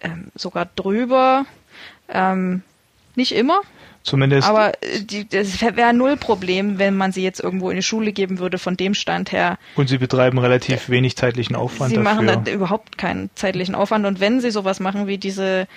ähm, 0.00 0.28
sogar 0.34 0.68
drüber. 0.76 1.46
Ähm, 2.08 2.62
nicht 3.14 3.32
immer, 3.32 3.60
Zumindest. 4.08 4.48
Aber 4.48 4.72
äh, 4.82 5.02
die, 5.02 5.28
das 5.28 5.60
wäre 5.60 5.92
null 5.92 6.16
Problem, 6.16 6.78
wenn 6.78 6.96
man 6.96 7.12
sie 7.12 7.22
jetzt 7.22 7.40
irgendwo 7.40 7.68
in 7.68 7.76
die 7.76 7.82
Schule 7.82 8.12
geben 8.12 8.38
würde, 8.38 8.58
von 8.58 8.76
dem 8.76 8.94
Stand 8.94 9.32
her. 9.32 9.58
Und 9.76 9.88
sie 9.88 9.98
betreiben 9.98 10.38
relativ 10.38 10.88
wenig 10.88 11.16
zeitlichen 11.16 11.54
Aufwand. 11.54 11.90
Sie 11.90 11.96
dafür. 11.96 12.22
machen 12.22 12.44
da 12.44 12.50
überhaupt 12.50 12.96
keinen 12.96 13.28
zeitlichen 13.34 13.74
Aufwand. 13.74 14.06
Und 14.06 14.20
wenn 14.20 14.40
sie 14.40 14.50
sowas 14.50 14.80
machen 14.80 15.06
wie 15.06 15.18
diese 15.18 15.68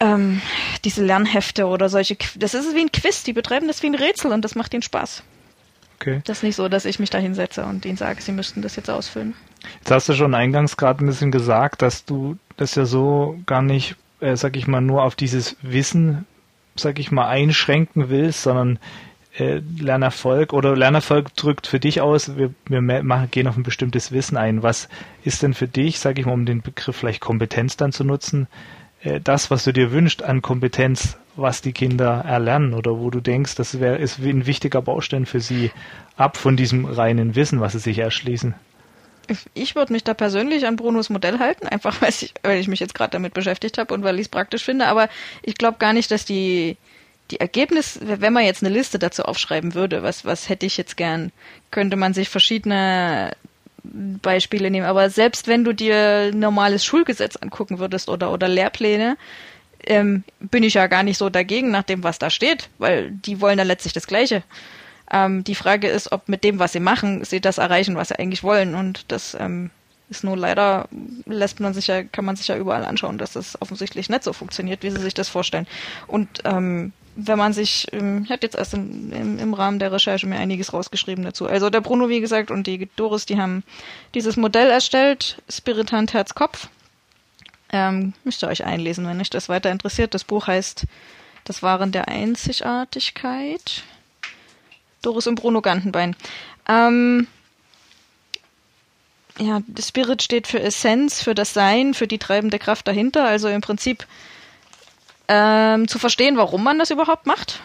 ähm, 0.00 0.40
diese 0.84 1.04
Lernhefte 1.04 1.66
oder 1.66 1.90
solche, 1.90 2.16
das 2.36 2.54
ist 2.54 2.74
wie 2.74 2.80
ein 2.80 2.92
Quiz, 2.92 3.22
die 3.22 3.34
betreiben 3.34 3.68
das 3.68 3.82
wie 3.82 3.88
ein 3.88 3.94
Rätsel 3.94 4.32
und 4.32 4.42
das 4.42 4.54
macht 4.54 4.72
ihnen 4.72 4.82
Spaß. 4.82 5.22
Okay. 5.96 6.22
Das 6.24 6.38
ist 6.38 6.42
nicht 6.42 6.56
so, 6.56 6.70
dass 6.70 6.86
ich 6.86 6.98
mich 6.98 7.10
da 7.10 7.18
hinsetze 7.18 7.66
und 7.66 7.84
ihnen 7.84 7.98
sage, 7.98 8.22
sie 8.22 8.32
müssten 8.32 8.62
das 8.62 8.76
jetzt 8.76 8.88
ausfüllen. 8.88 9.34
Jetzt 9.80 9.90
hast 9.90 10.08
du 10.08 10.14
schon 10.14 10.34
eingangs 10.34 10.78
gerade 10.78 11.04
ein 11.04 11.06
bisschen 11.06 11.30
gesagt, 11.30 11.82
dass 11.82 12.06
du 12.06 12.38
das 12.56 12.74
ja 12.74 12.86
so 12.86 13.38
gar 13.44 13.60
nicht, 13.60 13.96
äh, 14.20 14.36
sag 14.36 14.56
ich 14.56 14.66
mal, 14.66 14.80
nur 14.80 15.02
auf 15.02 15.14
dieses 15.14 15.56
Wissen 15.60 16.24
sag 16.80 16.98
ich 16.98 17.10
mal, 17.10 17.28
einschränken 17.28 18.08
willst, 18.08 18.42
sondern 18.42 18.78
äh, 19.38 19.60
Lernerfolg 19.78 20.52
oder 20.52 20.76
Lernerfolg 20.76 21.34
drückt 21.34 21.66
für 21.66 21.80
dich 21.80 22.00
aus, 22.00 22.36
wir, 22.36 22.52
wir 22.66 22.80
machen, 22.80 23.30
gehen 23.30 23.46
auf 23.46 23.56
ein 23.56 23.62
bestimmtes 23.62 24.12
Wissen 24.12 24.36
ein. 24.36 24.62
Was 24.62 24.88
ist 25.24 25.42
denn 25.42 25.54
für 25.54 25.68
dich, 25.68 25.98
sage 25.98 26.20
ich 26.20 26.26
mal, 26.26 26.32
um 26.32 26.46
den 26.46 26.62
Begriff 26.62 26.96
vielleicht 26.96 27.20
Kompetenz 27.20 27.76
dann 27.76 27.92
zu 27.92 28.04
nutzen, 28.04 28.48
äh, 29.02 29.20
das, 29.20 29.50
was 29.50 29.64
du 29.64 29.72
dir 29.72 29.92
wünschst 29.92 30.22
an 30.22 30.42
Kompetenz, 30.42 31.18
was 31.36 31.62
die 31.62 31.72
Kinder 31.72 32.24
erlernen 32.26 32.74
oder 32.74 32.98
wo 32.98 33.10
du 33.10 33.20
denkst, 33.20 33.54
das 33.54 33.80
wäre 33.80 33.96
ist 33.96 34.18
ein 34.18 34.46
wichtiger 34.46 34.82
Baustein 34.82 35.26
für 35.26 35.40
sie 35.40 35.70
ab 36.16 36.36
von 36.36 36.56
diesem 36.56 36.84
reinen 36.84 37.34
Wissen, 37.34 37.60
was 37.60 37.72
sie 37.72 37.78
sich 37.78 37.98
erschließen? 37.98 38.54
Ich 39.54 39.74
würde 39.74 39.92
mich 39.92 40.04
da 40.04 40.14
persönlich 40.14 40.66
an 40.66 40.76
Brunos 40.76 41.10
Modell 41.10 41.38
halten, 41.38 41.66
einfach 41.66 42.00
weil 42.02 42.10
ich, 42.10 42.34
weil 42.42 42.58
ich 42.58 42.68
mich 42.68 42.80
jetzt 42.80 42.94
gerade 42.94 43.12
damit 43.12 43.34
beschäftigt 43.34 43.78
habe 43.78 43.94
und 43.94 44.02
weil 44.02 44.16
ich 44.16 44.22
es 44.22 44.28
praktisch 44.28 44.64
finde. 44.64 44.86
Aber 44.86 45.08
ich 45.42 45.56
glaube 45.56 45.78
gar 45.78 45.92
nicht, 45.92 46.10
dass 46.10 46.24
die 46.24 46.76
die 47.30 47.40
Ergebnis, 47.40 47.98
wenn 48.02 48.32
man 48.32 48.44
jetzt 48.44 48.64
eine 48.64 48.74
Liste 48.74 48.98
dazu 48.98 49.22
aufschreiben 49.22 49.74
würde, 49.74 50.02
was, 50.02 50.24
was 50.24 50.48
hätte 50.48 50.66
ich 50.66 50.76
jetzt 50.76 50.96
gern, 50.96 51.30
könnte 51.70 51.96
man 51.96 52.12
sich 52.12 52.28
verschiedene 52.28 53.32
Beispiele 53.82 54.70
nehmen. 54.70 54.86
Aber 54.86 55.10
selbst 55.10 55.46
wenn 55.46 55.64
du 55.64 55.72
dir 55.72 56.32
normales 56.34 56.84
Schulgesetz 56.84 57.36
angucken 57.36 57.78
würdest 57.78 58.08
oder, 58.08 58.32
oder 58.32 58.48
Lehrpläne, 58.48 59.16
ähm, 59.86 60.24
bin 60.40 60.62
ich 60.62 60.74
ja 60.74 60.86
gar 60.88 61.02
nicht 61.02 61.18
so 61.18 61.30
dagegen 61.30 61.70
nach 61.70 61.84
dem, 61.84 62.02
was 62.02 62.18
da 62.18 62.30
steht, 62.30 62.68
weil 62.78 63.10
die 63.10 63.40
wollen 63.40 63.58
ja 63.58 63.64
letztlich 63.64 63.94
das 63.94 64.06
Gleiche. 64.06 64.42
Ähm, 65.10 65.44
die 65.44 65.54
Frage 65.54 65.88
ist, 65.88 66.12
ob 66.12 66.28
mit 66.28 66.44
dem, 66.44 66.58
was 66.58 66.72
sie 66.72 66.80
machen, 66.80 67.24
sie 67.24 67.40
das 67.40 67.58
erreichen, 67.58 67.96
was 67.96 68.08
sie 68.08 68.18
eigentlich 68.18 68.42
wollen. 68.42 68.74
Und 68.74 69.04
das 69.08 69.36
ähm, 69.38 69.70
ist 70.08 70.24
nur 70.24 70.36
leider, 70.36 70.88
lässt 71.26 71.60
man 71.60 71.74
sich 71.74 71.86
ja, 71.86 72.02
kann 72.02 72.24
man 72.24 72.36
sich 72.36 72.48
ja 72.48 72.56
überall 72.56 72.84
anschauen, 72.84 73.18
dass 73.18 73.32
das 73.32 73.60
offensichtlich 73.60 74.08
nicht 74.08 74.24
so 74.24 74.32
funktioniert, 74.32 74.82
wie 74.82 74.90
sie 74.90 75.00
sich 75.00 75.14
das 75.14 75.28
vorstellen. 75.28 75.66
Und 76.06 76.28
ähm, 76.44 76.92
wenn 77.16 77.38
man 77.38 77.52
sich, 77.52 77.86
ähm, 77.92 78.22
ich 78.24 78.30
hatte 78.30 78.46
jetzt 78.46 78.56
erst 78.56 78.74
im, 78.74 79.12
im, 79.12 79.38
im, 79.38 79.54
Rahmen 79.54 79.78
der 79.78 79.92
Recherche 79.92 80.26
mir 80.26 80.36
einiges 80.36 80.72
rausgeschrieben 80.72 81.24
dazu. 81.24 81.46
Also 81.46 81.70
der 81.70 81.80
Bruno, 81.80 82.08
wie 82.08 82.20
gesagt, 82.20 82.50
und 82.50 82.66
die 82.66 82.88
Doris, 82.96 83.26
die 83.26 83.38
haben 83.38 83.62
dieses 84.14 84.36
Modell 84.36 84.70
erstellt, 84.70 85.42
Spirit 85.48 85.92
Hand 85.92 86.12
Herz 86.12 86.34
Kopf. 86.34 86.68
Ähm, 87.72 88.14
müsst 88.24 88.42
ihr 88.42 88.48
euch 88.48 88.64
einlesen, 88.64 89.06
wenn 89.06 89.20
euch 89.20 89.30
das 89.30 89.48
weiter 89.48 89.70
interessiert. 89.70 90.14
Das 90.14 90.24
Buch 90.24 90.46
heißt 90.46 90.86
Das 91.44 91.62
Waren 91.62 91.92
der 91.92 92.08
Einzigartigkeit. 92.08 93.84
Doris 95.02 95.26
und 95.26 95.36
Bruno 95.36 95.62
Gantenbein. 95.62 96.16
Ähm, 96.68 97.26
ja, 99.38 99.60
Spirit 99.80 100.22
steht 100.22 100.46
für 100.46 100.60
Essenz, 100.60 101.22
für 101.22 101.34
das 101.34 101.54
Sein, 101.54 101.94
für 101.94 102.06
die 102.06 102.18
treibende 102.18 102.58
Kraft 102.58 102.86
dahinter. 102.86 103.24
Also 103.24 103.48
im 103.48 103.60
Prinzip 103.60 104.06
ähm, 105.28 105.88
zu 105.88 105.98
verstehen, 105.98 106.36
warum 106.36 106.62
man 106.62 106.78
das 106.78 106.90
überhaupt 106.90 107.26
macht. 107.26 107.60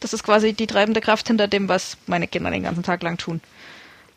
Das 0.00 0.12
ist 0.12 0.22
quasi 0.22 0.52
die 0.52 0.66
treibende 0.66 1.00
Kraft 1.00 1.26
hinter 1.26 1.48
dem, 1.48 1.68
was 1.68 1.96
meine 2.06 2.28
Kinder 2.28 2.50
den 2.50 2.62
ganzen 2.62 2.84
Tag 2.84 3.02
lang 3.02 3.18
tun. 3.18 3.40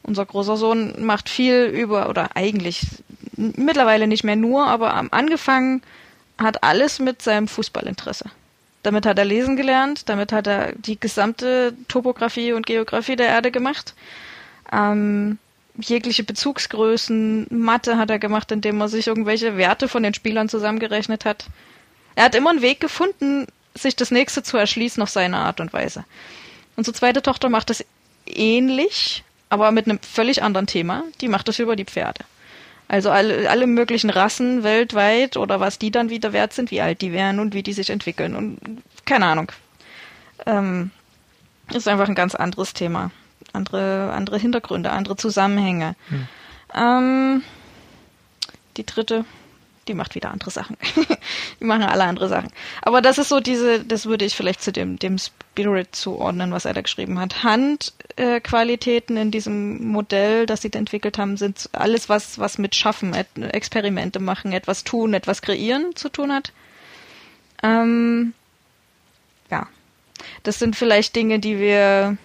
Unser 0.03 0.25
großer 0.25 0.57
Sohn 0.57 1.03
macht 1.03 1.29
viel 1.29 1.65
über, 1.65 2.09
oder 2.09 2.35
eigentlich 2.35 2.81
mittlerweile 3.35 4.07
nicht 4.07 4.23
mehr 4.23 4.35
nur, 4.35 4.67
aber 4.67 4.93
am 4.93 5.09
angefangen 5.11 5.81
hat 6.38 6.63
alles 6.63 7.00
mit 7.00 7.21
seinem 7.21 7.47
Fußballinteresse. 7.47 8.25
Damit 8.83 9.05
hat 9.05 9.19
er 9.19 9.25
lesen 9.25 9.55
gelernt, 9.55 10.09
damit 10.09 10.31
hat 10.31 10.47
er 10.47 10.73
die 10.73 11.00
gesamte 11.00 11.75
Topografie 11.88 12.53
und 12.53 12.65
Geografie 12.65 13.15
der 13.15 13.27
Erde 13.27 13.51
gemacht. 13.51 13.93
Ähm, 14.71 15.38
jegliche 15.77 16.23
Bezugsgrößen, 16.23 17.47
Mathe 17.50 17.97
hat 17.97 18.09
er 18.09 18.19
gemacht, 18.19 18.51
indem 18.51 18.81
er 18.81 18.89
sich 18.89 19.07
irgendwelche 19.07 19.57
Werte 19.57 19.88
von 19.88 20.03
den 20.03 20.13
Spielern 20.13 20.50
zusammengerechnet 20.50 21.25
hat. 21.25 21.45
Er 22.15 22.25
hat 22.25 22.35
immer 22.35 22.50
einen 22.50 22.61
Weg 22.61 22.79
gefunden, 22.79 23.47
sich 23.75 23.95
das 23.95 24.11
nächste 24.11 24.43
zu 24.43 24.57
erschließen 24.57 25.01
auf 25.01 25.09
seine 25.09 25.38
Art 25.38 25.59
und 25.59 25.73
Weise. 25.73 26.03
Unsere 26.75 26.95
zweite 26.95 27.21
Tochter 27.21 27.50
macht 27.50 27.69
das 27.69 27.85
ähnlich, 28.25 29.23
aber 29.50 29.71
mit 29.71 29.85
einem 29.85 30.00
völlig 30.00 30.43
anderen 30.43 30.67
Thema. 30.67 31.03
Die 31.21 31.27
macht 31.27 31.47
das 31.47 31.59
über 31.59 31.75
die 31.75 31.85
Pferde. 31.85 32.23
Also 32.91 33.10
alle, 33.10 33.50
alle 33.50 33.67
möglichen 33.67 34.10
Rassen 34.10 34.63
weltweit 34.63 35.38
oder 35.38 35.62
was 35.62 35.79
die 35.79 35.91
dann 35.91 36.10
wieder 36.10 36.33
wert 36.33 36.51
sind, 36.51 36.71
wie 36.71 36.81
alt 36.81 37.01
die 37.01 37.13
wären 37.13 37.39
und 37.39 37.53
wie 37.53 37.63
die 37.63 37.71
sich 37.71 37.89
entwickeln 37.89 38.36
und 38.36 38.60
keine 39.05 39.27
Ahnung. 39.27 39.50
Ähm, 40.45 40.91
ist 41.71 41.88
einfach 41.88 42.10
ein 42.10 42.15
ganz 42.15 42.36
anderes 42.36 42.74
Thema. 42.74 43.12
Andere, 43.53 44.12
andere 44.12 44.38
Hintergründe, 44.38 44.91
andere 44.91 45.15
Zusammenhänge. 45.15 45.95
Hm. 46.10 46.27
Ähm, 46.75 47.43
die 48.75 48.86
dritte 48.86 49.24
die 49.91 49.98
macht 49.98 50.15
wieder 50.15 50.31
andere 50.31 50.51
Sachen. 50.51 50.77
die 51.60 51.65
machen 51.65 51.83
alle 51.83 52.05
andere 52.05 52.29
Sachen. 52.29 52.50
Aber 52.81 53.01
das 53.01 53.17
ist 53.17 53.27
so 53.27 53.41
diese, 53.41 53.83
das 53.83 54.05
würde 54.05 54.24
ich 54.24 54.36
vielleicht 54.36 54.62
zu 54.62 54.71
dem, 54.71 54.98
dem 54.98 55.17
Spirit 55.17 55.93
zuordnen, 55.93 56.53
was 56.53 56.63
er 56.63 56.74
da 56.74 56.81
geschrieben 56.81 57.19
hat. 57.19 57.43
Handqualitäten 57.43 59.17
äh, 59.17 59.21
in 59.21 59.31
diesem 59.31 59.86
Modell, 59.86 60.45
das 60.45 60.62
sie 60.62 60.71
entwickelt 60.71 61.17
haben, 61.17 61.36
sind 61.36 61.69
alles, 61.74 62.07
was, 62.07 62.39
was 62.39 62.57
mit 62.57 62.74
Schaffen, 62.74 63.13
Experimente 63.13 64.19
machen, 64.19 64.53
etwas 64.53 64.86
tun, 64.86 65.13
etwas 65.13 65.41
kreieren 65.41 65.95
zu 65.95 66.07
tun 66.07 66.31
hat. 66.31 66.53
Ähm, 67.62 68.33
ja. 69.50 69.67
Das 70.43 70.60
sind 70.60 70.75
vielleicht 70.75 71.15
Dinge, 71.15 71.39
die 71.39 71.60
wir 71.60 72.17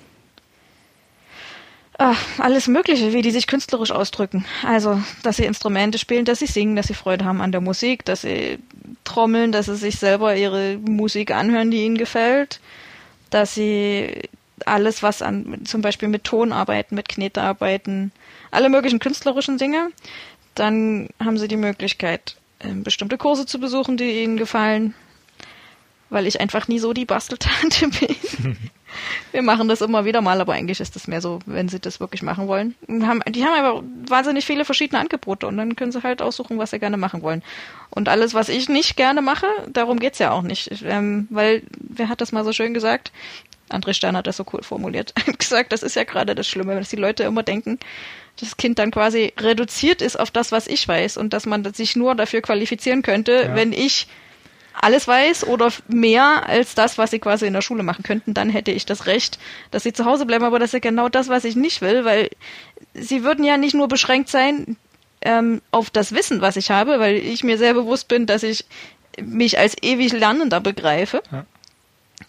Ach, 1.98 2.20
alles 2.38 2.68
Mögliche, 2.68 3.14
wie 3.14 3.22
die 3.22 3.30
sich 3.30 3.46
künstlerisch 3.46 3.90
ausdrücken. 3.90 4.44
Also, 4.62 5.00
dass 5.22 5.36
sie 5.36 5.46
Instrumente 5.46 5.96
spielen, 5.98 6.26
dass 6.26 6.40
sie 6.40 6.46
singen, 6.46 6.76
dass 6.76 6.88
sie 6.88 6.94
Freude 6.94 7.24
haben 7.24 7.40
an 7.40 7.52
der 7.52 7.62
Musik, 7.62 8.04
dass 8.04 8.20
sie 8.22 8.58
trommeln, 9.04 9.50
dass 9.50 9.66
sie 9.66 9.76
sich 9.76 9.98
selber 9.98 10.36
ihre 10.36 10.76
Musik 10.76 11.30
anhören, 11.30 11.70
die 11.70 11.84
ihnen 11.84 11.96
gefällt, 11.96 12.60
dass 13.30 13.54
sie 13.54 14.28
alles, 14.66 15.02
was 15.02 15.22
an, 15.22 15.62
zum 15.64 15.80
Beispiel 15.80 16.08
mit 16.08 16.24
Ton 16.24 16.52
arbeiten, 16.52 16.94
mit 16.94 17.08
Knete 17.08 17.40
arbeiten, 17.40 18.12
alle 18.50 18.68
möglichen 18.68 18.98
künstlerischen 18.98 19.56
Dinge. 19.56 19.88
Dann 20.54 21.08
haben 21.18 21.38
sie 21.38 21.48
die 21.48 21.56
Möglichkeit, 21.56 22.36
ähm, 22.60 22.82
bestimmte 22.82 23.16
Kurse 23.16 23.46
zu 23.46 23.58
besuchen, 23.58 23.96
die 23.96 24.22
ihnen 24.22 24.36
gefallen, 24.36 24.94
weil 26.10 26.26
ich 26.26 26.40
einfach 26.40 26.68
nie 26.68 26.78
so 26.78 26.92
die 26.92 27.06
Basteltante 27.06 27.88
bin. 28.00 28.56
Wir 29.32 29.42
machen 29.42 29.68
das 29.68 29.80
immer 29.80 30.04
wieder 30.04 30.20
mal, 30.20 30.40
aber 30.40 30.54
eigentlich 30.54 30.80
ist 30.80 30.96
das 30.96 31.08
mehr 31.08 31.20
so, 31.20 31.40
wenn 31.46 31.68
sie 31.68 31.80
das 31.80 32.00
wirklich 32.00 32.22
machen 32.22 32.48
wollen. 32.48 32.74
Haben, 32.88 33.20
die 33.28 33.44
haben 33.44 33.58
aber 33.58 33.82
wahnsinnig 34.08 34.44
viele 34.44 34.64
verschiedene 34.64 35.00
Angebote 35.00 35.46
und 35.46 35.56
dann 35.56 35.76
können 35.76 35.92
sie 35.92 36.02
halt 36.02 36.22
aussuchen, 36.22 36.58
was 36.58 36.70
sie 36.70 36.78
gerne 36.78 36.96
machen 36.96 37.22
wollen. 37.22 37.42
Und 37.90 38.08
alles, 38.08 38.34
was 38.34 38.48
ich 38.48 38.68
nicht 38.68 38.96
gerne 38.96 39.22
mache, 39.22 39.46
darum 39.68 39.98
geht's 39.98 40.18
ja 40.18 40.30
auch 40.30 40.42
nicht. 40.42 40.82
Ähm, 40.84 41.26
weil, 41.30 41.62
wer 41.78 42.08
hat 42.08 42.20
das 42.20 42.32
mal 42.32 42.44
so 42.44 42.52
schön 42.52 42.74
gesagt? 42.74 43.12
André 43.68 43.94
Stern 43.94 44.16
hat 44.16 44.26
das 44.26 44.36
so 44.36 44.46
cool 44.52 44.62
formuliert. 44.62 45.12
gesagt, 45.38 45.72
das 45.72 45.82
ist 45.82 45.96
ja 45.96 46.04
gerade 46.04 46.34
das 46.34 46.48
Schlimme, 46.48 46.76
dass 46.76 46.88
die 46.88 46.96
Leute 46.96 47.24
immer 47.24 47.42
denken, 47.42 47.78
das 48.38 48.56
Kind 48.56 48.78
dann 48.78 48.90
quasi 48.90 49.32
reduziert 49.38 50.02
ist 50.02 50.18
auf 50.18 50.30
das, 50.30 50.52
was 50.52 50.66
ich 50.66 50.86
weiß 50.86 51.16
und 51.16 51.32
dass 51.32 51.46
man 51.46 51.72
sich 51.72 51.96
nur 51.96 52.14
dafür 52.14 52.42
qualifizieren 52.42 53.02
könnte, 53.02 53.46
ja. 53.46 53.54
wenn 53.54 53.72
ich 53.72 54.06
alles 54.80 55.08
weiß 55.08 55.46
oder 55.46 55.72
mehr 55.88 56.48
als 56.48 56.74
das, 56.74 56.98
was 56.98 57.10
sie 57.10 57.18
quasi 57.18 57.46
in 57.46 57.52
der 57.52 57.62
Schule 57.62 57.82
machen 57.82 58.02
könnten, 58.02 58.34
dann 58.34 58.50
hätte 58.50 58.70
ich 58.70 58.86
das 58.86 59.06
Recht, 59.06 59.38
dass 59.70 59.82
sie 59.82 59.92
zu 59.92 60.04
Hause 60.04 60.26
bleiben. 60.26 60.44
Aber 60.44 60.58
das 60.58 60.68
ist 60.68 60.74
ja 60.74 60.78
genau 60.78 61.08
das, 61.08 61.28
was 61.28 61.44
ich 61.44 61.56
nicht 61.56 61.80
will, 61.80 62.04
weil 62.04 62.30
sie 62.94 63.24
würden 63.24 63.44
ja 63.44 63.56
nicht 63.56 63.74
nur 63.74 63.88
beschränkt 63.88 64.28
sein 64.28 64.76
ähm, 65.22 65.62
auf 65.70 65.90
das 65.90 66.12
Wissen, 66.12 66.40
was 66.40 66.56
ich 66.56 66.70
habe, 66.70 67.00
weil 67.00 67.16
ich 67.16 67.42
mir 67.42 67.58
sehr 67.58 67.74
bewusst 67.74 68.08
bin, 68.08 68.26
dass 68.26 68.42
ich 68.42 68.64
mich 69.20 69.58
als 69.58 69.76
ewig 69.82 70.12
Lernender 70.12 70.60
begreife. 70.60 71.22
Ja. 71.32 71.46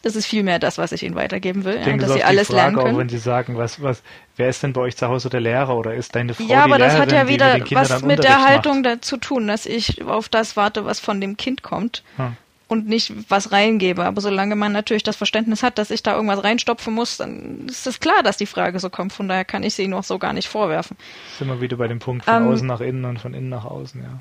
Das 0.01 0.15
ist 0.15 0.25
vielmehr 0.25 0.59
das, 0.59 0.77
was 0.77 0.91
ich 0.91 1.03
Ihnen 1.03 1.15
weitergeben 1.15 1.63
will, 1.63 1.79
ja, 1.79 1.97
dass 1.97 2.13
Sie 2.13 2.23
alles 2.23 2.47
Frage, 2.47 2.57
lernen 2.57 2.77
können. 2.77 2.95
Auch 2.95 2.99
wenn 2.99 3.09
Sie 3.09 3.17
sagen, 3.17 3.57
was, 3.57 3.81
was, 3.81 4.03
wer 4.35 4.49
ist 4.49 4.61
denn 4.61 4.73
bei 4.73 4.81
euch 4.81 4.97
zu 4.97 5.07
Hause 5.07 5.29
der 5.29 5.39
Lehrer 5.39 5.75
oder 5.75 5.93
ist 5.93 6.13
deine 6.15 6.33
Frau 6.33 6.43
Ja, 6.43 6.63
aber 6.63 6.77
das 6.77 6.93
Lehrerin, 6.93 7.01
hat 7.01 7.11
ja 7.11 7.27
wieder 7.29 7.59
was 7.71 8.01
mit 8.03 8.23
der 8.23 8.45
Haltung 8.45 8.83
dazu 8.83 9.17
tun, 9.17 9.47
dass 9.47 9.65
ich 9.65 10.03
auf 10.03 10.29
das 10.29 10.57
warte, 10.57 10.85
was 10.85 10.99
von 10.99 11.21
dem 11.21 11.37
Kind 11.37 11.63
kommt. 11.63 12.03
Hm 12.17 12.35
und 12.67 12.87
nicht 12.87 13.13
was 13.29 13.51
reingebe. 13.51 14.03
Aber 14.03 14.21
solange 14.21 14.55
man 14.55 14.71
natürlich 14.71 15.03
das 15.03 15.15
Verständnis 15.15 15.63
hat, 15.63 15.77
dass 15.77 15.91
ich 15.91 16.03
da 16.03 16.15
irgendwas 16.15 16.43
reinstopfen 16.43 16.93
muss, 16.93 17.17
dann 17.17 17.65
ist 17.67 17.87
es 17.87 17.99
klar, 17.99 18.23
dass 18.23 18.37
die 18.37 18.45
Frage 18.45 18.79
so 18.79 18.89
kommt. 18.89 19.13
Von 19.13 19.27
daher 19.27 19.45
kann 19.45 19.63
ich 19.63 19.73
sie 19.73 19.87
noch 19.87 20.03
so 20.03 20.19
gar 20.19 20.33
nicht 20.33 20.47
vorwerfen. 20.47 20.97
Sind 21.37 21.47
wir 21.47 21.61
wieder 21.61 21.77
bei 21.77 21.87
dem 21.87 21.99
Punkt 21.99 22.25
von 22.25 22.43
ähm, 22.43 22.49
außen 22.49 22.67
nach 22.67 22.81
innen 22.81 23.05
und 23.05 23.19
von 23.19 23.33
innen 23.33 23.49
nach 23.49 23.65
außen, 23.65 24.01
ja. 24.01 24.19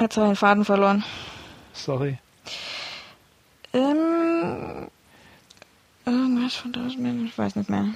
Jetzt 0.00 0.16
habe 0.16 0.26
ich 0.26 0.32
den 0.32 0.36
Faden 0.36 0.64
verloren. 0.64 1.04
Sorry. 1.72 2.18
Ähm, 3.74 4.88
irgendwas 6.06 6.54
von 6.54 6.72
da 6.72 6.86
ich 6.86 7.38
weiß 7.38 7.56
nicht 7.56 7.68
mehr. 7.68 7.86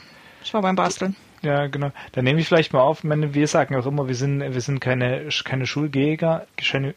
Ich 0.42 0.52
war 0.52 0.62
beim 0.62 0.76
Basteln. 0.76 1.16
Ja, 1.42 1.68
genau. 1.68 1.92
Dann 2.12 2.24
nehme 2.24 2.40
ich 2.40 2.48
vielleicht 2.48 2.72
mal 2.72 2.80
auf, 2.80 3.04
meine, 3.04 3.32
wir 3.32 3.46
sagen 3.46 3.76
auch 3.76 3.86
immer, 3.86 4.08
wir 4.08 4.16
sind, 4.16 4.40
wir 4.40 4.60
sind 4.60 4.80
keine, 4.80 5.28
keine 5.44 5.66
Schulgegner, 5.66 6.46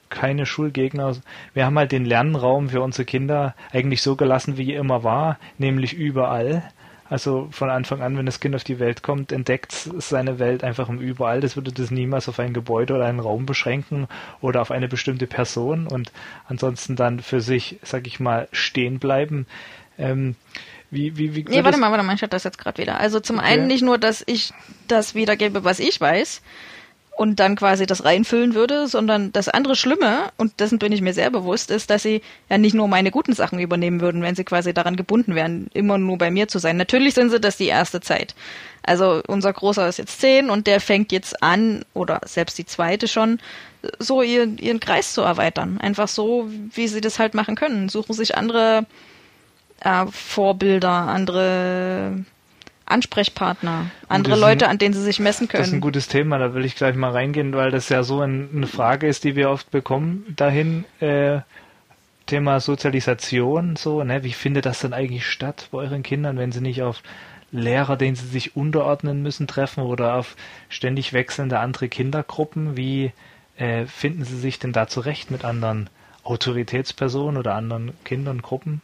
keine 0.10 0.46
Schulgegner. 0.48 1.16
Wir 1.54 1.66
haben 1.66 1.78
halt 1.78 1.92
den 1.92 2.06
Lernraum 2.06 2.70
für 2.70 2.82
unsere 2.82 3.06
Kinder 3.06 3.54
eigentlich 3.72 4.02
so 4.02 4.16
gelassen, 4.16 4.58
wie 4.58 4.74
er 4.74 4.80
immer 4.80 5.04
war, 5.04 5.38
nämlich 5.60 5.94
überall. 5.94 6.64
Also 7.12 7.50
von 7.52 7.70
Anfang 7.70 8.02
an, 8.02 8.18
wenn 8.18 8.26
das 8.26 8.40
Kind 8.40 8.56
auf 8.56 8.64
die 8.64 8.80
Welt 8.80 9.04
kommt, 9.04 9.34
entdeckt 9.34 9.74
seine 9.98 10.40
Welt 10.40 10.64
einfach 10.64 10.88
um 10.88 11.02
überall. 11.02 11.42
Das 11.42 11.58
würde 11.58 11.74
das 11.74 11.92
niemals 11.92 12.30
auf 12.30 12.40
ein 12.40 12.54
Gebäude 12.54 12.94
oder 12.94 13.06
einen 13.06 13.20
Raum 13.20 13.46
beschränken 13.46 14.08
oder 14.40 14.62
auf 14.62 14.72
eine 14.72 14.88
bestimmte 14.88 15.28
Person 15.28 15.88
und 15.88 16.14
ansonsten 16.48 16.96
dann 16.96 17.20
für 17.20 17.42
sich, 17.42 17.80
sag 17.84 18.08
ich 18.08 18.22
mal, 18.22 18.48
stehen 18.54 19.00
bleiben. 19.00 19.46
Ähm, 20.00 20.38
Wie, 20.90 21.18
wie, 21.18 21.36
wie 21.36 21.44
nee, 21.44 21.66
warte 21.66 21.78
mal, 21.78 21.92
warte 21.92 22.06
mal, 22.06 22.16
ich 22.16 22.22
hatte 22.22 22.32
das 22.32 22.46
jetzt 22.46 22.58
gerade 22.58 22.82
wieder. 22.82 22.98
Also 22.98 23.20
zum 23.20 23.40
okay. 23.40 23.48
einen 23.48 23.68
nicht 23.68 23.84
nur, 23.84 23.98
dass 23.98 24.24
ich 24.26 24.54
das 24.88 25.14
wiedergebe, 25.14 25.66
was 25.66 25.80
ich 25.80 26.00
weiß, 26.00 26.42
und 27.22 27.40
dann 27.40 27.56
quasi 27.56 27.86
das 27.86 28.04
reinfüllen 28.04 28.56
würde, 28.56 28.88
sondern 28.88 29.32
das 29.32 29.48
andere 29.48 29.76
Schlimme, 29.76 30.32
und 30.38 30.60
dessen 30.60 30.80
bin 30.80 30.92
ich 30.92 31.02
mir 31.02 31.14
sehr 31.14 31.30
bewusst, 31.30 31.70
ist, 31.70 31.92
dass 31.92 32.02
sie 32.02 32.24
ja 32.50 32.58
nicht 32.58 32.74
nur 32.74 32.88
meine 32.88 33.12
guten 33.12 33.34
Sachen 33.34 33.60
übernehmen 33.60 34.02
würden, 34.02 34.24
wenn 34.24 34.34
sie 34.34 34.44
quasi 34.44 34.74
daran 34.74 34.96
gebunden 34.96 35.36
wären, 35.36 35.68
immer 35.76 36.00
nur 36.00 36.18
bei 36.18 36.32
mir 36.32 36.48
zu 36.48 36.58
sein. 36.58 36.78
Natürlich 36.78 37.14
sind 37.14 37.30
sie 37.30 37.40
das 37.40 37.58
die 37.58 37.68
erste 37.68 38.02
Zeit. 38.02 38.34
Also 38.82 39.22
unser 39.28 39.54
Großer 39.54 39.88
ist 39.88 40.00
jetzt 40.00 40.20
zehn 40.20 40.50
und 40.50 40.66
der 40.66 40.82
fängt 40.82 41.12
jetzt 41.12 41.44
an, 41.44 41.86
oder 41.94 42.22
selbst 42.26 42.58
die 42.58 42.66
zweite 42.66 43.08
schon, 43.08 43.40
so 44.00 44.24
ihren, 44.24 44.58
ihren 44.58 44.80
Kreis 44.80 45.14
zu 45.14 45.22
erweitern. 45.22 45.78
Einfach 45.80 46.08
so, 46.08 46.50
wie 46.74 46.88
sie 46.88 47.02
das 47.02 47.20
halt 47.20 47.36
machen 47.36 47.56
können. 47.56 47.88
Suchen 47.88 48.14
sich 48.14 48.36
andere 48.36 48.88
äh, 49.82 50.08
Vorbilder, 50.08 50.90
andere 50.90 52.26
Ansprechpartner, 52.92 53.88
andere 54.08 54.36
Leute, 54.38 54.68
an 54.68 54.78
denen 54.78 54.94
sie 54.94 55.02
sich 55.02 55.20
messen 55.20 55.48
können. 55.48 55.62
Das 55.62 55.70
ist 55.70 55.74
ein 55.74 55.82
gutes 55.82 56.08
Thema, 56.08 56.38
da 56.38 56.54
will 56.54 56.66
ich 56.66 56.76
gleich 56.76 56.96
mal 56.96 57.12
reingehen, 57.12 57.54
weil 57.54 57.72
das 57.72 57.90
ja 57.90 58.04
so 58.04 58.22
eine 58.22 58.68
Frage 58.68 59.08
ist, 59.08 59.24
die 59.24 59.36
wir 59.36 59.50
oft 59.50 59.72
bekommen 59.72 60.26
dahin. 60.36 60.86
Äh, 61.00 61.42
Thema 62.28 62.62
Sozialisation, 62.62 63.76
so, 63.76 64.04
ne, 64.04 64.24
wie 64.24 64.32
findet 64.32 64.66
das 64.66 64.80
denn 64.80 64.94
eigentlich 64.94 65.28
statt 65.28 65.68
bei 65.72 65.80
euren 65.80 66.02
Kindern, 66.02 66.38
wenn 66.38 66.54
sie 66.54 66.62
nicht 66.62 66.82
auf 66.82 67.04
Lehrer, 67.52 67.98
denen 67.98 68.16
sie 68.16 68.28
sich 68.28 68.56
unterordnen 68.56 69.22
müssen, 69.22 69.48
treffen 69.48 69.84
oder 69.84 70.16
auf 70.16 70.38
ständig 70.70 71.12
wechselnde 71.12 71.60
andere 71.60 71.90
Kindergruppen? 71.90 72.78
Wie 72.78 73.12
äh, 73.58 73.86
finden 73.86 74.24
sie 74.24 74.38
sich 74.38 74.60
denn 74.60 74.72
da 74.72 74.88
zurecht 74.88 75.30
mit 75.30 75.44
anderen 75.44 75.90
Autoritätspersonen 76.24 77.38
oder 77.38 77.56
anderen 77.56 77.92
Kindern, 78.06 78.42
Gruppen? 78.42 78.82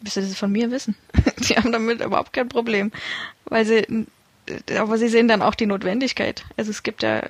Willst 0.00 0.16
du 0.16 0.20
das 0.20 0.38
von 0.38 0.52
mir 0.52 0.70
wissen? 0.70 0.94
die 1.48 1.56
haben 1.56 1.72
damit 1.72 2.00
überhaupt 2.00 2.32
kein 2.32 2.48
Problem. 2.48 2.92
Weil 3.44 3.64
sie, 3.64 4.06
aber 4.78 4.98
sie 4.98 5.08
sehen 5.08 5.28
dann 5.28 5.42
auch 5.42 5.54
die 5.54 5.66
Notwendigkeit. 5.66 6.44
Also 6.56 6.70
es 6.70 6.82
gibt 6.82 7.02
ja 7.02 7.22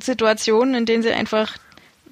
Situationen, 0.00 0.74
in 0.74 0.86
denen 0.86 1.02
sie 1.02 1.12
einfach 1.12 1.56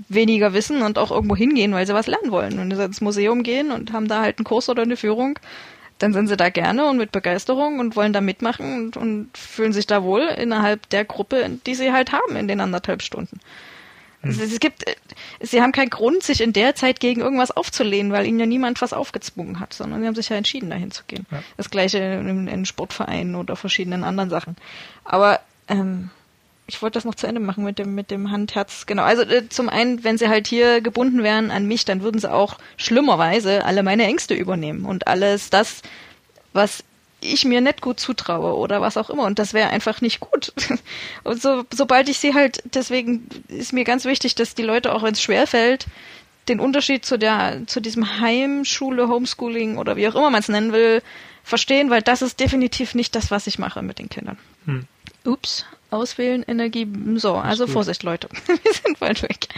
weniger 0.09 0.53
wissen 0.55 0.83
und 0.83 0.99
auch 0.99 1.11
irgendwo 1.11 1.37
hingehen, 1.37 1.73
weil 1.73 1.87
sie 1.87 1.95
was 1.95 2.07
lernen 2.07 2.31
wollen. 2.31 2.59
Wenn 2.59 2.75
sie 2.75 2.85
ins 2.85 3.01
Museum 3.01 3.43
gehen 3.43 3.71
und 3.71 3.93
haben 3.93 4.09
da 4.09 4.23
halt 4.23 4.39
einen 4.39 4.45
Kurs 4.45 4.69
oder 4.69 4.83
eine 4.83 4.97
Führung, 4.97 5.39
dann 5.99 6.13
sind 6.13 6.27
sie 6.27 6.37
da 6.37 6.49
gerne 6.49 6.87
und 6.87 6.97
mit 6.97 7.13
Begeisterung 7.13 7.79
und 7.79 7.95
wollen 7.95 8.13
da 8.13 8.21
mitmachen 8.21 8.75
und, 8.75 8.97
und 8.97 9.37
fühlen 9.37 9.73
sich 9.73 9.87
da 9.87 10.03
wohl 10.03 10.23
innerhalb 10.23 10.89
der 10.91 11.05
Gruppe, 11.05 11.59
die 11.67 11.75
sie 11.75 11.93
halt 11.93 12.13
haben 12.13 12.37
in 12.37 12.49
den 12.49 12.61
anderthalb 12.61 13.03
Stunden. 13.03 13.39
Also 14.25 14.43
es 14.43 14.61
gibt, 14.61 14.87
äh, 14.87 14.95
sie 15.41 15.61
haben 15.61 15.73
keinen 15.73 15.91
Grund, 15.91 16.23
sich 16.23 16.41
in 16.41 16.53
der 16.53 16.75
Zeit 16.75 17.01
gegen 17.01 17.21
irgendwas 17.21 17.51
aufzulehnen, 17.51 18.13
weil 18.13 18.27
ihnen 18.27 18.41
ja 18.41 18.47
niemand 18.47 18.81
was 18.83 18.93
aufgezwungen 18.93 19.61
hat, 19.61 19.73
sondern 19.73 20.01
sie 20.01 20.07
haben 20.07 20.15
sich 20.15 20.29
ja 20.29 20.37
entschieden, 20.37 20.71
dahin 20.71 20.91
zu 20.91 21.05
gehen. 21.07 21.27
Ja. 21.31 21.43
Das 21.57 21.71
gleiche 21.71 21.99
in, 21.99 22.49
in, 22.49 22.67
Sportvereinen 22.67 23.35
oder 23.35 23.57
verschiedenen 23.57 24.05
anderen 24.05 24.31
Sachen. 24.31 24.57
Aber 25.05 25.41
ähm, 25.69 26.11
ich 26.67 26.81
wollte 26.81 26.95
das 26.95 27.05
noch 27.05 27.15
zu 27.15 27.27
Ende 27.27 27.41
machen 27.41 27.65
mit 27.65 27.79
dem 27.79 27.95
mit 27.95 28.11
dem 28.11 28.31
Handherz. 28.31 28.87
Genau. 28.87 29.03
Also 29.03 29.23
äh, 29.23 29.49
zum 29.49 29.69
einen, 29.69 30.03
wenn 30.03 30.19
sie 30.19 30.29
halt 30.29 30.47
hier 30.47 30.81
gebunden 30.81 31.23
wären 31.23 31.51
an 31.51 31.67
mich, 31.67 31.85
dann 31.85 32.03
würden 32.03 32.19
sie 32.19 32.33
auch 32.33 32.59
schlimmerweise 32.77 33.65
alle 33.65 33.83
meine 33.83 34.05
Ängste 34.05 34.35
übernehmen 34.35 34.85
und 34.85 35.07
alles 35.07 35.51
das, 35.51 35.83
was 36.53 36.85
ich 37.25 37.45
mir 37.45 37.61
nicht 37.61 37.81
gut 37.81 37.99
zutraue 38.01 38.57
oder 38.57 38.81
was 38.81 38.97
auch 38.97 39.11
immer. 39.11 39.25
Und 39.25 39.39
das 39.39 39.55
wäre 39.55 39.71
einfach 39.71 40.01
nicht 40.01 40.21
gut. 40.21 40.53
Und 41.25 41.41
so, 41.41 41.65
sobald 41.73 42.09
ich 42.09 42.19
sie 42.19 42.35
halt, 42.35 42.63
deswegen 42.75 43.29
ist 43.49 43.73
mir 43.73 43.85
ganz 43.85 44.05
wichtig, 44.05 44.35
dass 44.35 44.55
die 44.55 44.63
Leute, 44.63 44.95
auch 44.95 45.03
wenn 45.03 45.15
es 45.15 45.23
schwerfällt, 45.23 45.87
den 46.49 46.61
Unterschied 46.61 47.05
zu 47.05 47.19
der, 47.19 47.63
zu 47.67 47.81
diesem 47.81 48.21
Heimschule, 48.21 49.09
Homeschooling 49.09 49.79
oder 49.79 49.97
wie 49.97 50.07
auch 50.09 50.15
immer 50.15 50.31
man 50.31 50.41
es 50.41 50.49
nennen 50.49 50.73
will, 50.73 51.03
verstehen, 51.43 51.91
weil 51.91 52.03
das 52.03 52.23
ist 52.23 52.41
definitiv 52.41 52.95
nicht 52.95 53.15
das, 53.15 53.31
was 53.31 53.47
ich 53.47 53.59
mache 53.59 53.83
mit 53.83 53.99
den 53.99 54.09
Kindern. 54.09 54.39
Hm. 54.67 54.87
Ups, 55.25 55.65
auswählen, 55.91 56.45
Energie, 56.47 56.87
so, 57.17 57.37
also 57.37 57.67
Vorsicht, 57.67 58.03
Leute. 58.03 58.29
Wir 58.47 58.73
sind 58.73 58.99
bald 58.99 59.23
weg. 59.23 59.49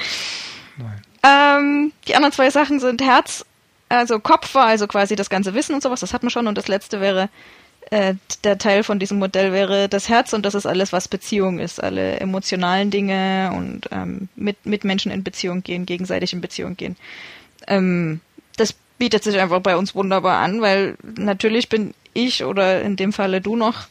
Ähm, 1.22 1.92
die 2.06 2.14
anderen 2.14 2.32
zwei 2.32 2.50
Sachen 2.50 2.78
sind 2.78 3.02
Herz 3.02 3.44
also 3.88 4.18
Kopf 4.20 4.54
war 4.54 4.66
also 4.66 4.86
quasi 4.86 5.16
das 5.16 5.30
ganze 5.30 5.54
Wissen 5.54 5.74
und 5.74 5.82
sowas, 5.82 6.00
das 6.00 6.12
hat 6.12 6.22
man 6.22 6.30
schon. 6.30 6.46
Und 6.46 6.58
das 6.58 6.68
letzte 6.68 7.00
wäre, 7.00 7.28
äh, 7.90 8.14
der 8.42 8.58
Teil 8.58 8.82
von 8.82 8.98
diesem 8.98 9.18
Modell 9.18 9.52
wäre 9.52 9.88
das 9.88 10.08
Herz 10.08 10.32
und 10.32 10.44
das 10.44 10.54
ist 10.54 10.66
alles, 10.66 10.92
was 10.92 11.08
Beziehung 11.08 11.58
ist. 11.58 11.82
Alle 11.82 12.18
emotionalen 12.20 12.90
Dinge 12.90 13.52
und 13.54 13.88
ähm, 13.92 14.28
mit, 14.34 14.66
mit 14.66 14.84
Menschen 14.84 15.12
in 15.12 15.22
Beziehung 15.22 15.62
gehen, 15.62 15.86
gegenseitig 15.86 16.32
in 16.32 16.40
Beziehung 16.40 16.76
gehen. 16.76 16.96
Ähm, 17.68 18.20
das 18.56 18.74
bietet 18.98 19.22
sich 19.22 19.38
einfach 19.38 19.60
bei 19.60 19.76
uns 19.76 19.94
wunderbar 19.94 20.38
an, 20.38 20.62
weil 20.62 20.96
natürlich 21.02 21.68
bin 21.68 21.94
ich 22.14 22.44
oder 22.44 22.82
in 22.82 22.96
dem 22.96 23.12
Falle 23.12 23.40
du 23.40 23.56
noch, 23.56 23.88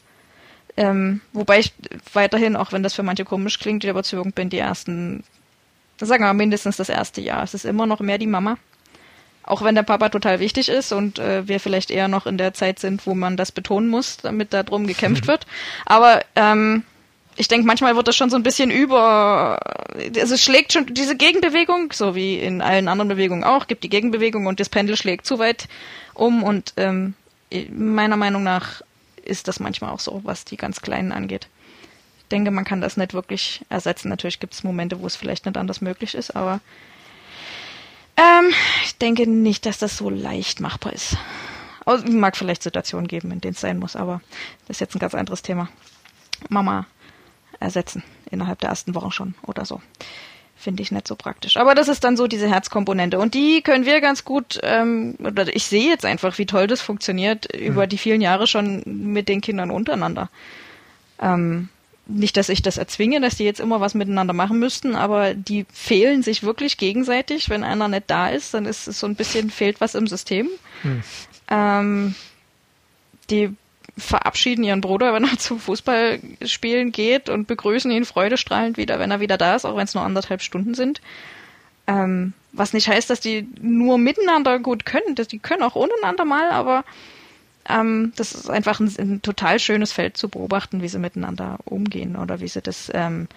ähm, 0.78 1.22
wobei 1.32 1.60
ich 1.60 1.74
weiterhin, 2.14 2.56
auch 2.56 2.72
wenn 2.74 2.84
das 2.84 2.96
für 2.96 3.04
manche 3.04 3.24
komisch 3.24 3.60
klingt, 3.60 3.84
die 3.84 3.88
Überzeugung 3.88 4.34
bin, 4.34 4.50
die 4.50 4.58
ersten, 4.58 5.24
sagen 6.00 6.24
wir 6.24 6.28
mal 6.28 6.34
mindestens 6.34 6.78
das 6.78 6.90
erste 6.90 7.22
Jahr. 7.22 7.44
Es 7.44 7.54
ist 7.54 7.66
immer 7.66 7.86
noch 7.86 8.02
mehr 8.02 8.18
die 8.18 8.28
Mama. 8.28 8.58
Auch 9.46 9.62
wenn 9.62 9.76
der 9.76 9.84
Papa 9.84 10.10
total 10.10 10.40
wichtig 10.40 10.70
ist 10.70 10.92
und 10.92 11.20
äh, 11.20 11.48
wir 11.48 11.60
vielleicht 11.60 11.92
eher 11.92 12.08
noch 12.08 12.26
in 12.26 12.38
der 12.38 12.54
Zeit 12.54 12.80
sind, 12.80 13.06
wo 13.06 13.14
man 13.14 13.38
das 13.38 13.52
betonen 13.52 13.90
muss, 13.90 14.18
damit 14.18 14.54
da 14.54 14.64
drum 14.64 14.88
gekämpft 14.88 15.28
wird. 15.28 15.46
Aber 15.86 16.22
ähm, 16.36 16.84
ich 17.38 17.48
denke, 17.48 17.68
manchmal 17.68 17.96
wird 17.96 18.08
das 18.08 18.16
schon 18.16 18.30
so 18.30 18.38
ein 18.38 18.44
bisschen 18.44 18.72
über, 18.72 19.60
also 20.18 20.34
es 20.34 20.44
schlägt 20.44 20.74
schon 20.74 20.88
diese 20.94 21.16
Gegenbewegung, 21.16 21.92
so 21.94 22.16
wie 22.16 22.40
in 22.40 22.62
allen 22.62 22.88
anderen 22.88 23.10
Bewegungen 23.10 23.44
auch, 23.44 23.68
gibt 23.68 23.84
die 23.84 23.90
Gegenbewegung 23.90 24.48
und 24.48 24.60
das 24.60 24.70
Pendel 24.70 24.98
schlägt 24.98 25.26
zu 25.26 25.38
weit 25.38 25.68
um 26.14 26.44
und 26.44 26.74
ähm, 26.78 27.14
meiner 27.70 28.18
Meinung 28.18 28.44
nach 28.44 28.82
ist 29.24 29.48
das 29.48 29.60
manchmal 29.60 29.92
auch 29.92 30.00
so, 30.00 30.22
was 30.24 30.46
die 30.46 30.58
ganz 30.58 30.82
Kleinen 30.82 31.12
angeht. 31.12 31.48
Ich 32.20 32.30
denke, 32.30 32.52
man 32.52 32.66
kann 32.66 32.82
das 32.82 32.98
nicht 32.98 33.14
wirklich 33.14 33.62
ersetzen. 33.70 34.10
Natürlich 34.10 34.40
gibt 34.40 34.54
es 34.54 34.64
Momente, 34.64 35.02
wo 35.02 35.06
es 35.06 35.16
vielleicht 35.16 35.46
nicht 35.46 35.58
anders 35.58 35.82
möglich 35.82 36.16
ist, 36.16 36.36
aber 36.36 36.60
ähm, 38.18 38.54
ich 38.84 38.98
denke 38.98 39.28
nicht, 39.28 39.66
dass 39.66 39.78
das 39.78 39.98
so 39.98 40.10
leicht 40.10 40.60
machbar 40.60 40.94
ist. 40.94 41.18
Es 41.86 42.04
mag 42.06 42.36
vielleicht 42.36 42.64
Situationen 42.64 43.08
geben, 43.08 43.32
in 43.32 43.42
denen 43.42 43.54
es 43.54 43.62
sein 43.62 43.78
muss, 43.78 43.96
aber 43.96 44.22
das 44.68 44.78
ist 44.78 44.82
jetzt 44.82 44.96
ein 44.96 45.00
ganz 45.00 45.14
anderes 45.14 45.44
Thema. 45.44 45.70
Mama 46.50 46.88
ersetzen 47.60 48.04
innerhalb 48.32 48.60
der 48.60 48.70
ersten 48.70 48.96
Wochen 48.96 49.12
schon 49.12 49.36
oder 49.44 49.66
so. 49.66 49.82
Finde 50.58 50.82
ich 50.82 50.92
nicht 50.92 51.08
so 51.08 51.16
praktisch. 51.16 51.58
Aber 51.58 51.76
das 51.76 51.90
ist 51.90 52.04
dann 52.04 52.18
so 52.18 52.28
diese 52.28 52.48
Herzkomponente. 52.48 53.20
Und 53.20 53.34
die 53.34 53.62
können 53.62 53.86
wir 53.86 54.02
ganz 54.02 54.24
gut, 54.24 54.60
ähm, 54.64 55.16
oder 55.20 55.54
ich 55.54 55.66
sehe 55.66 55.90
jetzt 55.90 56.06
einfach, 56.06 56.38
wie 56.38 56.46
toll 56.46 56.68
das 56.68 56.82
funktioniert 56.82 57.48
mhm. 57.54 57.60
über 57.60 57.88
die 57.88 57.98
vielen 57.98 58.22
Jahre 58.22 58.48
schon 58.48 58.82
mit 58.86 59.28
den 59.30 59.42
Kindern 59.42 59.70
untereinander. 59.70 60.30
Ähm, 61.20 61.70
nicht, 62.08 62.38
dass 62.38 62.50
ich 62.50 62.62
das 62.62 62.78
erzwinge, 62.78 63.20
dass 63.22 63.38
die 63.38 63.46
jetzt 63.46 63.60
immer 63.60 63.82
was 63.82 63.94
miteinander 63.94 64.34
machen 64.34 64.60
müssten, 64.60 64.96
aber 64.96 65.34
die 65.34 65.66
fehlen 65.74 66.24
sich 66.24 66.44
wirklich 66.44 66.78
gegenseitig. 66.78 67.50
Wenn 67.50 67.64
einer 67.64 67.88
nicht 67.88 68.06
da 68.08 68.30
ist, 68.30 68.54
dann 68.54 68.66
ist 68.66 68.88
es 68.88 69.00
so 69.00 69.08
ein 69.08 69.16
bisschen, 69.16 69.50
fehlt 69.50 69.82
was 69.82 69.96
im 69.96 70.08
System. 70.08 70.50
Hm. 70.84 71.04
Ähm, 71.50 72.16
die 73.30 73.50
verabschieden 73.98 74.64
ihren 74.64 74.82
Bruder, 74.82 75.14
wenn 75.16 75.24
er 75.24 75.38
zum 75.38 75.60
Fußballspielen 75.60 76.92
geht 76.92 77.30
und 77.30 77.48
begrüßen 77.48 77.92
ihn 77.92 78.06
freudestrahlend 78.06 78.78
wieder, 78.78 79.00
wenn 79.00 79.12
er 79.12 79.20
wieder 79.20 79.38
da 79.38 79.56
ist, 79.56 79.66
auch 79.66 79.76
wenn 79.76 79.86
es 79.86 79.96
nur 79.96 80.04
anderthalb 80.04 80.42
Stunden 80.42 80.74
sind. 80.76 81.02
Ähm, 81.88 82.34
was 82.52 82.74
nicht 82.74 82.88
heißt, 82.88 83.10
dass 83.10 83.20
die 83.20 83.48
nur 83.62 83.98
miteinander 83.98 84.60
gut 84.60 84.86
können, 84.86 85.16
dass 85.16 85.28
die 85.28 85.40
können 85.40 85.64
auch 85.64 85.76
untereinander 85.76 86.26
mal, 86.26 86.50
aber 86.50 86.84
ähm, 87.70 88.14
das 88.16 88.34
ist 88.34 88.50
einfach 88.50 88.80
ein, 88.80 88.94
ein, 88.98 89.22
total 89.22 89.60
schönes 89.60 89.92
Feld 89.92 90.18
zu 90.18 90.30
beobachten, 90.30 90.82
wie 90.82 90.88
sie 90.88 91.00
miteinander 91.00 91.58
umgehen 91.66 92.16
oder 92.16 92.40
wie 92.40 92.48
sie 92.48 92.62
das 92.62 92.92
ähm, 92.94 93.28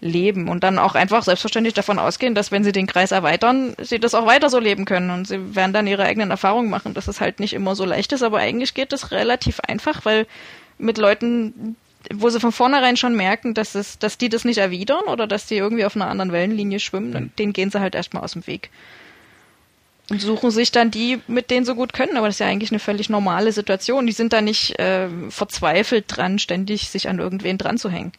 leben 0.00 0.48
und 0.48 0.64
dann 0.64 0.78
auch 0.78 0.94
einfach 0.94 1.22
selbstverständlich 1.22 1.74
davon 1.74 1.98
ausgehen, 1.98 2.34
dass 2.34 2.50
wenn 2.50 2.64
sie 2.64 2.72
den 2.72 2.86
Kreis 2.86 3.12
erweitern, 3.12 3.74
sie 3.80 3.98
das 3.98 4.14
auch 4.14 4.26
weiter 4.26 4.50
so 4.50 4.58
leben 4.58 4.84
können 4.84 5.10
und 5.10 5.26
sie 5.26 5.54
werden 5.54 5.72
dann 5.72 5.86
ihre 5.86 6.04
eigenen 6.04 6.30
Erfahrungen 6.30 6.70
machen, 6.70 6.94
dass 6.94 7.08
es 7.08 7.20
halt 7.20 7.40
nicht 7.40 7.54
immer 7.54 7.74
so 7.74 7.84
leicht 7.84 8.12
ist, 8.12 8.22
aber 8.22 8.38
eigentlich 8.38 8.74
geht 8.74 8.92
es 8.92 9.12
relativ 9.12 9.60
einfach, 9.60 10.04
weil 10.04 10.26
mit 10.78 10.98
Leuten, 10.98 11.76
wo 12.12 12.28
sie 12.28 12.40
von 12.40 12.52
vornherein 12.52 12.96
schon 12.96 13.14
merken, 13.16 13.54
dass 13.54 13.74
es, 13.74 13.98
dass 13.98 14.18
die 14.18 14.28
das 14.28 14.44
nicht 14.44 14.58
erwidern 14.58 15.04
oder 15.06 15.26
dass 15.26 15.46
die 15.46 15.56
irgendwie 15.56 15.84
auf 15.84 15.96
einer 15.96 16.08
anderen 16.08 16.32
Wellenlinie 16.32 16.80
schwimmen, 16.80 17.10
mhm. 17.10 17.30
denen 17.38 17.52
gehen 17.52 17.70
sie 17.70 17.80
halt 17.80 17.94
erstmal 17.94 18.24
aus 18.24 18.32
dem 18.32 18.46
Weg. 18.46 18.70
Und 20.10 20.20
suchen 20.20 20.50
sich 20.50 20.70
dann 20.70 20.90
die, 20.90 21.20
mit 21.28 21.50
denen 21.50 21.64
so 21.64 21.74
gut 21.74 21.94
können. 21.94 22.16
Aber 22.16 22.26
das 22.26 22.36
ist 22.36 22.40
ja 22.40 22.46
eigentlich 22.46 22.70
eine 22.70 22.78
völlig 22.78 23.08
normale 23.08 23.52
Situation. 23.52 24.06
Die 24.06 24.12
sind 24.12 24.32
da 24.34 24.42
nicht 24.42 24.78
äh, 24.78 25.08
verzweifelt 25.30 26.04
dran, 26.08 26.38
ständig 26.38 26.90
sich 26.90 27.08
an 27.08 27.18
irgendwen 27.18 27.56
dran 27.56 27.78
zu 27.78 27.88
hängen. 27.88 28.12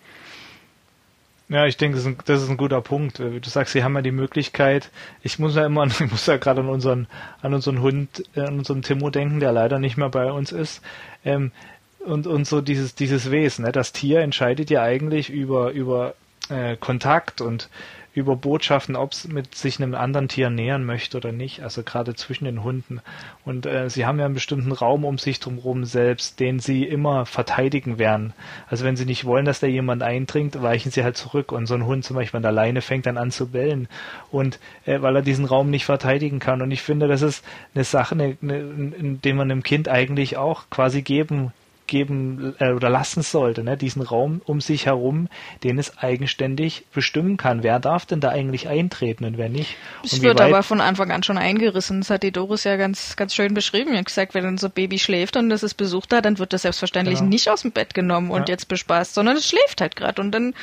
Ja, 1.48 1.68
ich 1.68 1.78
denke, 1.78 1.98
das 1.98 2.06
ist, 2.06 2.08
ein, 2.08 2.18
das 2.26 2.42
ist 2.42 2.50
ein 2.50 2.58
guter 2.58 2.82
Punkt. 2.82 3.20
Du 3.20 3.40
sagst, 3.44 3.74
sie 3.74 3.84
haben 3.84 3.94
ja 3.94 4.02
die 4.02 4.12
Möglichkeit. 4.12 4.90
Ich 5.22 5.38
muss 5.38 5.56
ja 5.56 5.66
immer, 5.66 5.86
ich 5.86 6.00
muss 6.00 6.26
ja 6.26 6.38
gerade 6.38 6.62
an 6.62 6.70
unseren, 6.70 7.08
an 7.42 7.54
unseren 7.54 7.82
Hund, 7.82 8.24
äh, 8.36 8.42
an 8.42 8.58
unseren 8.60 8.82
Timo 8.82 9.12
denken, 9.12 9.40
der 9.40 9.52
leider 9.52 9.78
nicht 9.78 9.98
mehr 9.98 10.10
bei 10.10 10.32
uns 10.32 10.52
ist. 10.52 10.82
Ähm, 11.24 11.52
und, 12.00 12.28
und 12.28 12.48
so 12.48 12.62
dieses, 12.62 12.96
dieses 12.96 13.32
Wesen. 13.32 13.66
Ne? 13.66 13.72
Das 13.72 13.92
Tier 13.92 14.22
entscheidet 14.22 14.70
ja 14.70 14.82
eigentlich 14.82 15.30
über, 15.30 15.72
über 15.72 16.16
äh, 16.50 16.78
Kontakt 16.78 17.42
und 17.42 17.70
über 18.16 18.38
Botschaften, 18.38 18.96
ob 18.96 19.12
es 19.12 19.28
mit 19.28 19.56
sich 19.56 19.82
einem 19.82 19.94
anderen 19.94 20.30
Tier 20.30 20.50
nähern 20.50 20.86
möchte 20.86 21.18
oder 21.18 21.34
nicht, 21.34 21.62
also 21.62 21.84
gerade 21.84 22.16
zwischen 22.16 22.46
den 22.46 22.64
Hunden. 22.64 23.02
Und 23.44 23.66
äh, 23.66 23.90
sie 23.90 24.06
haben 24.06 24.20
ja 24.20 24.26
einen 24.26 24.34
bestimmten 24.34 24.72
Raum 24.72 25.04
um 25.04 25.18
sich 25.18 25.42
drumherum 25.42 25.84
selbst, 25.84 26.40
den 26.40 26.60
sie 26.60 26.86
immer 26.86 27.26
verteidigen 27.26 28.00
werden. 28.00 28.34
Also 28.70 28.86
wenn 28.86 28.96
sie 28.96 29.06
nicht 29.06 29.26
wollen, 29.26 29.46
dass 29.46 29.60
da 29.60 29.68
jemand 29.68 30.02
eindringt, 30.02 30.62
weichen 30.62 30.92
sie 30.92 31.04
halt 31.04 31.18
zurück. 31.18 31.52
Und 31.52 31.66
so 31.66 31.76
ein 31.76 31.86
Hund 31.86 32.06
zum 32.06 32.16
Beispiel 32.16 32.38
an 32.38 32.44
der 32.44 32.54
Leine 32.54 32.82
fängt 32.82 33.06
dann 33.06 33.18
an 33.18 33.32
zu 33.32 33.48
bellen. 33.48 33.90
Und 34.32 34.60
äh, 34.86 35.02
weil 35.02 35.18
er 35.18 35.22
diesen 35.22 35.46
Raum 35.46 35.70
nicht 35.70 35.86
verteidigen 35.86 36.40
kann. 36.40 36.62
Und 36.62 36.72
ich 36.72 36.82
finde, 36.82 37.10
das 37.10 37.22
ist 37.22 37.44
eine 37.74 37.84
Sache, 37.84 38.16
eine, 38.16 38.38
eine, 38.42 38.58
in, 38.58 39.22
die 39.22 39.34
man 39.34 39.52
einem 39.52 39.62
Kind 39.62 39.90
eigentlich 39.90 40.38
auch 40.38 40.70
quasi 40.70 41.02
geben 41.02 41.52
geben 41.88 42.56
äh, 42.60 42.72
oder 42.72 42.90
lassen 42.90 43.22
sollte, 43.22 43.64
ne? 43.64 43.78
diesen 43.78 44.02
Raum 44.02 44.42
um 44.46 44.62
sich 44.62 44.86
herum, 44.86 45.28
den 45.64 45.78
es 45.78 45.98
eigenständig 45.98 46.86
bestimmen 46.94 47.38
kann. 47.38 47.64
Wer 47.64 47.80
darf 47.80 48.06
denn 48.06 48.20
da 48.20 48.30
eigentlich 48.30 48.68
eintreten 48.68 49.26
und 49.26 49.38
wer 49.38 49.50
nicht? 49.50 49.76
Es 50.04 50.22
wird 50.22 50.42
aber 50.42 50.64
von 50.64 50.82
Anfang 50.82 51.12
an 51.12 51.24
schon 51.24 51.38
eingerissen. 51.38 52.02
Das 52.02 52.10
hat 52.10 52.24
die 52.24 52.32
Doris 52.32 52.64
ja 52.64 52.76
ganz, 52.76 53.16
ganz 53.16 53.34
schön 53.34 53.54
beschrieben. 53.54 53.94
Er 53.94 54.00
hat 54.00 54.06
gesagt, 54.06 54.34
wenn 54.34 54.58
so 54.58 54.70
Baby 54.70 55.00
schläft 55.00 55.38
und 55.38 55.50
das 55.50 55.64
ist 55.64 55.76
Besuch 55.76 56.06
da, 56.06 56.22
dann 56.22 56.40
wird 56.40 56.54
das 56.54 56.64
selbstverständlich 56.64 57.20
genau. 57.20 57.30
nicht 57.30 57.50
aus 57.50 57.62
dem 57.62 57.72
Bett 57.72 57.94
genommen 57.94 58.32
und 58.32 58.50
ja. 58.50 58.54
jetzt 58.54 58.68
bespaßt, 58.68 59.14
sondern 59.14 59.38
es 59.38 59.48
schläft 59.48 59.82
halt 59.82 59.96
gerade 59.96 60.22
und 60.22 60.32
dann 60.32 60.54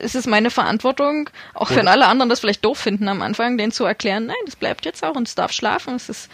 ist 0.00 0.16
es 0.16 0.26
meine 0.26 0.50
Verantwortung, 0.50 1.30
auch 1.52 1.70
wenn 1.70 1.86
alle 1.86 2.06
anderen 2.06 2.28
das 2.28 2.40
vielleicht 2.40 2.64
doof 2.64 2.78
finden 2.78 3.06
am 3.08 3.22
Anfang, 3.22 3.56
denen 3.56 3.70
zu 3.70 3.84
erklären, 3.84 4.26
nein, 4.26 4.36
das 4.44 4.56
bleibt 4.56 4.84
jetzt 4.84 5.04
auch 5.04 5.14
und 5.14 5.28
es 5.28 5.36
darf 5.36 5.52
schlafen. 5.52 5.94
Es 5.94 6.08
ist 6.08 6.30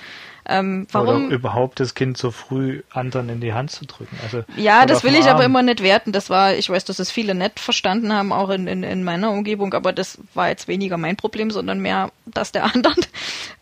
ähm, 0.51 0.87
warum? 0.91 1.27
Oder 1.27 1.35
überhaupt 1.35 1.79
das 1.79 1.95
Kind 1.95 2.19
so 2.19 2.33
früh 2.33 2.83
anderen 2.91 3.29
in 3.29 3.41
die 3.41 3.53
Hand 3.53 3.71
zu 3.71 3.87
drücken. 3.87 4.19
Also, 4.23 4.43
ja, 4.57 4.85
das 4.85 5.05
will 5.05 5.15
ich 5.15 5.27
Arm. 5.27 5.37
aber 5.37 5.45
immer 5.45 5.63
nicht 5.63 5.81
werten. 5.83 6.11
Das 6.11 6.29
war, 6.29 6.55
ich 6.55 6.69
weiß, 6.69 6.85
dass 6.85 6.99
es 6.99 7.11
viele 7.11 7.37
nett 7.37 7.61
verstanden 7.61 8.13
haben, 8.13 8.33
auch 8.33 8.51
in, 8.51 8.67
in, 8.67 8.83
in 8.83 9.05
meiner 9.05 9.31
Umgebung, 9.31 9.73
aber 9.75 9.93
das 9.93 10.19
war 10.35 10.49
jetzt 10.49 10.67
weniger 10.67 10.97
mein 10.97 11.17
Problem, 11.17 11.53
sondern 11.53 11.79
mehr 11.79 12.11
das 12.27 12.51
der 12.51 12.65
anderen. 12.75 13.01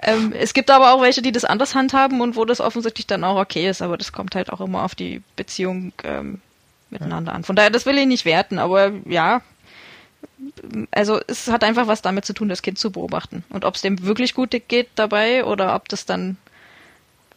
Ähm, 0.02 0.32
es 0.32 0.54
gibt 0.54 0.70
aber 0.70 0.94
auch 0.94 1.02
welche, 1.02 1.20
die 1.20 1.32
das 1.32 1.44
anders 1.44 1.74
handhaben 1.74 2.22
und 2.22 2.36
wo 2.36 2.46
das 2.46 2.60
offensichtlich 2.60 3.06
dann 3.06 3.22
auch 3.22 3.38
okay 3.38 3.68
ist, 3.68 3.82
aber 3.82 3.98
das 3.98 4.12
kommt 4.12 4.34
halt 4.34 4.50
auch 4.50 4.62
immer 4.62 4.82
auf 4.82 4.94
die 4.94 5.22
Beziehung 5.36 5.92
ähm, 6.04 6.40
miteinander 6.88 7.32
ja. 7.32 7.36
an. 7.36 7.44
Von 7.44 7.54
daher, 7.54 7.70
das 7.70 7.84
will 7.84 7.98
ich 7.98 8.06
nicht 8.06 8.24
werten, 8.24 8.58
aber 8.58 8.92
ja, 9.04 9.42
also 10.90 11.20
es 11.26 11.48
hat 11.48 11.64
einfach 11.64 11.86
was 11.86 12.02
damit 12.02 12.24
zu 12.24 12.32
tun, 12.32 12.48
das 12.48 12.62
Kind 12.62 12.78
zu 12.78 12.90
beobachten. 12.90 13.44
Und 13.50 13.64
ob 13.64 13.74
es 13.74 13.82
dem 13.82 14.02
wirklich 14.04 14.34
gut 14.34 14.50
geht 14.68 14.88
dabei 14.94 15.44
oder 15.44 15.74
ob 15.74 15.88
das 15.88 16.06
dann 16.06 16.36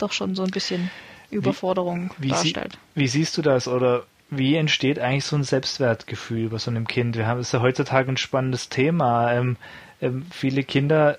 doch 0.01 0.11
schon 0.11 0.35
so 0.35 0.43
ein 0.43 0.51
bisschen 0.51 0.89
Überforderung 1.29 2.11
wie, 2.17 2.25
wie 2.25 2.29
darstellt. 2.29 2.77
Sie, 2.95 3.01
wie 3.01 3.07
siehst 3.07 3.37
du 3.37 3.41
das 3.41 3.67
oder 3.67 4.03
wie 4.29 4.55
entsteht 4.55 4.99
eigentlich 4.99 5.25
so 5.25 5.35
ein 5.35 5.43
Selbstwertgefühl 5.43 6.49
bei 6.49 6.57
so 6.57 6.71
einem 6.71 6.87
Kind? 6.87 7.17
Wir 7.17 7.27
haben 7.27 7.39
es 7.39 7.51
ja 7.51 7.61
heutzutage 7.61 8.11
ein 8.11 8.17
spannendes 8.17 8.69
Thema. 8.69 9.33
Ähm, 9.33 9.57
ähm, 10.01 10.25
viele 10.31 10.63
Kinder 10.63 11.17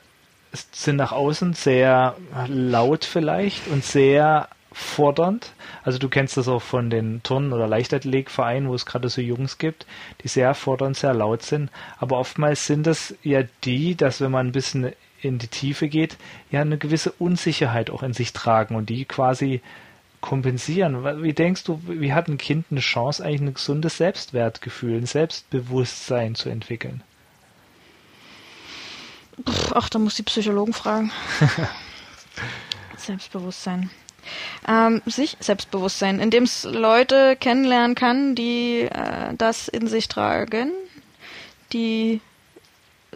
sind 0.52 0.96
nach 0.96 1.12
außen 1.12 1.54
sehr 1.54 2.16
laut 2.48 3.04
vielleicht 3.04 3.68
und 3.68 3.84
sehr 3.84 4.48
fordernd. 4.72 5.52
Also 5.82 5.98
du 5.98 6.08
kennst 6.08 6.36
das 6.36 6.48
auch 6.48 6.62
von 6.62 6.90
den 6.90 7.22
Turnen- 7.22 7.52
oder 7.52 7.66
Leichtathletikvereinen, 7.66 8.68
wo 8.68 8.74
es 8.74 8.86
gerade 8.86 9.08
so 9.08 9.20
Jungs 9.20 9.58
gibt, 9.58 9.86
die 10.22 10.28
sehr 10.28 10.54
fordernd, 10.54 10.96
sehr 10.96 11.14
laut 11.14 11.42
sind. 11.42 11.70
Aber 11.98 12.18
oftmals 12.18 12.66
sind 12.66 12.86
es 12.86 13.14
ja 13.22 13.42
die, 13.64 13.94
dass 13.94 14.20
wenn 14.20 14.30
man 14.30 14.48
ein 14.48 14.52
bisschen 14.52 14.92
in 15.22 15.38
die 15.38 15.48
Tiefe 15.48 15.88
geht, 15.88 16.16
ja 16.50 16.60
eine 16.60 16.78
gewisse 16.78 17.12
Unsicherheit 17.12 17.90
auch 17.90 18.02
in 18.02 18.12
sich 18.12 18.32
tragen 18.32 18.74
und 18.74 18.90
die 18.90 19.04
quasi 19.04 19.60
kompensieren. 20.20 21.22
Wie 21.22 21.32
denkst 21.32 21.64
du, 21.64 21.80
wie 21.86 22.12
hat 22.12 22.28
ein 22.28 22.38
Kind 22.38 22.66
eine 22.70 22.80
Chance, 22.80 23.24
eigentlich 23.24 23.40
ein 23.40 23.54
gesundes 23.54 23.96
Selbstwertgefühl, 23.98 24.98
ein 24.98 25.06
Selbstbewusstsein 25.06 26.34
zu 26.34 26.48
entwickeln? 26.48 27.02
Ach, 29.74 29.88
da 29.88 29.98
muss 29.98 30.14
die 30.14 30.22
Psychologen 30.22 30.72
fragen. 30.72 31.10
Selbstbewusstsein. 32.96 33.90
Ähm, 34.68 35.02
sich 35.06 35.36
Selbstbewusstsein, 35.40 36.20
indem 36.20 36.44
es 36.44 36.64
Leute 36.64 37.36
kennenlernen 37.36 37.96
kann, 37.96 38.36
die 38.36 38.82
äh, 38.82 39.34
das 39.36 39.66
in 39.66 39.88
sich 39.88 40.06
tragen, 40.06 40.70
die 41.72 42.20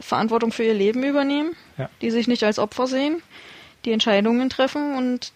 Verantwortung 0.00 0.52
für 0.52 0.64
ihr 0.64 0.74
Leben 0.74 1.02
übernehmen, 1.02 1.54
ja. 1.78 1.88
die 2.00 2.10
sich 2.10 2.28
nicht 2.28 2.44
als 2.44 2.58
Opfer 2.58 2.86
sehen, 2.86 3.22
die 3.84 3.92
Entscheidungen 3.92 4.50
treffen 4.50 4.96
und 4.96 5.32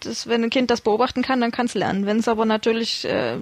das, 0.00 0.28
wenn 0.28 0.44
ein 0.44 0.50
Kind 0.50 0.70
das 0.70 0.80
beobachten 0.80 1.22
kann, 1.22 1.40
dann 1.40 1.50
kann 1.50 1.66
es 1.66 1.74
lernen. 1.74 2.06
Wenn 2.06 2.18
es 2.18 2.28
aber 2.28 2.44
natürlich 2.44 3.04
äh, 3.04 3.36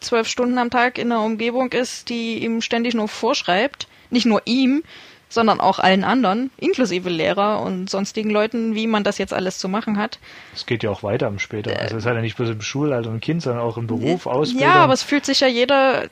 zwölf 0.00 0.28
Stunden 0.28 0.58
am 0.58 0.70
Tag 0.70 0.98
in 0.98 1.12
einer 1.12 1.22
Umgebung 1.22 1.72
ist, 1.72 2.08
die 2.08 2.42
ihm 2.42 2.60
ständig 2.60 2.94
nur 2.94 3.08
vorschreibt, 3.08 3.86
nicht 4.10 4.26
nur 4.26 4.42
ihm, 4.44 4.82
sondern 5.28 5.60
auch 5.60 5.78
allen 5.78 6.04
anderen, 6.04 6.50
inklusive 6.58 7.10
Lehrer 7.10 7.60
und 7.60 7.90
sonstigen 7.90 8.30
Leuten, 8.30 8.74
wie 8.74 8.86
man 8.86 9.04
das 9.04 9.18
jetzt 9.18 9.34
alles 9.34 9.58
zu 9.58 9.68
machen 9.68 9.98
hat. 9.98 10.18
Es 10.54 10.64
geht 10.64 10.82
ja 10.82 10.90
auch 10.90 11.02
weiter 11.02 11.26
im 11.26 11.38
später. 11.38 11.72
Äh, 11.72 11.76
also 11.76 11.96
es 11.96 12.04
ist 12.04 12.06
ja 12.06 12.20
nicht 12.20 12.36
bloß 12.36 12.50
im 12.50 12.60
Schulalter 12.60 13.10
ein 13.10 13.20
Kind, 13.20 13.42
sondern 13.42 13.62
auch 13.62 13.76
im 13.76 13.86
Beruf, 13.86 14.26
Ausbildung. 14.26 14.62
Ja, 14.62 14.74
aber 14.74 14.92
es 14.92 15.02
fühlt 15.02 15.26
sich 15.26 15.40
ja 15.40 15.48
jeder 15.48 16.04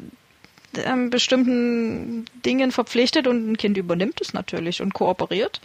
ähm, 0.77 1.11
bestimmten 1.11 2.25
Dingen 2.45 2.73
verpflichtet 2.73 3.27
und 3.27 3.51
ein 3.51 3.57
Kind 3.57 3.77
übernimmt 3.77 4.21
es 4.21 4.33
natürlich 4.33 4.83
und 4.83 4.95
kooperiert. 4.95 5.61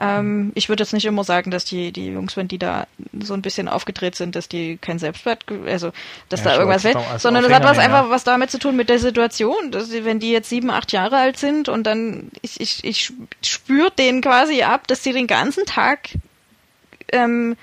Ähm, 0.00 0.52
ich 0.54 0.68
würde 0.68 0.84
jetzt 0.84 0.92
nicht 0.92 1.06
immer 1.06 1.24
sagen, 1.24 1.50
dass 1.50 1.64
die, 1.64 1.90
die 1.90 2.06
Jungs, 2.06 2.36
wenn 2.36 2.46
die 2.46 2.58
da 2.58 2.86
so 3.20 3.34
ein 3.34 3.42
bisschen 3.42 3.68
aufgedreht 3.68 4.14
sind, 4.14 4.36
dass 4.36 4.48
die 4.48 4.76
kein 4.76 5.00
Selbstwert, 5.00 5.44
also 5.66 5.90
dass 6.28 6.40
ja, 6.40 6.52
da 6.52 6.58
irgendwas 6.58 6.82
fällt, 6.82 6.98
sondern 7.18 7.44
es 7.44 7.52
hat 7.52 7.64
was 7.64 7.78
einfach 7.78 8.08
was 8.08 8.22
damit 8.22 8.50
zu 8.52 8.60
tun 8.60 8.76
mit 8.76 8.88
der 8.88 9.00
Situation. 9.00 9.72
Dass 9.72 9.88
sie, 9.88 10.04
wenn 10.04 10.20
die 10.20 10.30
jetzt 10.30 10.50
sieben, 10.50 10.70
acht 10.70 10.92
Jahre 10.92 11.16
alt 11.16 11.36
sind 11.36 11.68
und 11.68 11.84
dann 11.84 12.30
ich, 12.42 12.60
ich, 12.60 12.84
ich 12.84 13.12
spüre 13.44 13.90
denen 13.90 14.20
quasi 14.20 14.62
ab, 14.62 14.86
dass 14.86 15.02
sie 15.02 15.12
den 15.12 15.26
ganzen 15.26 15.66
Tag 15.66 16.10
ähm, 17.10 17.56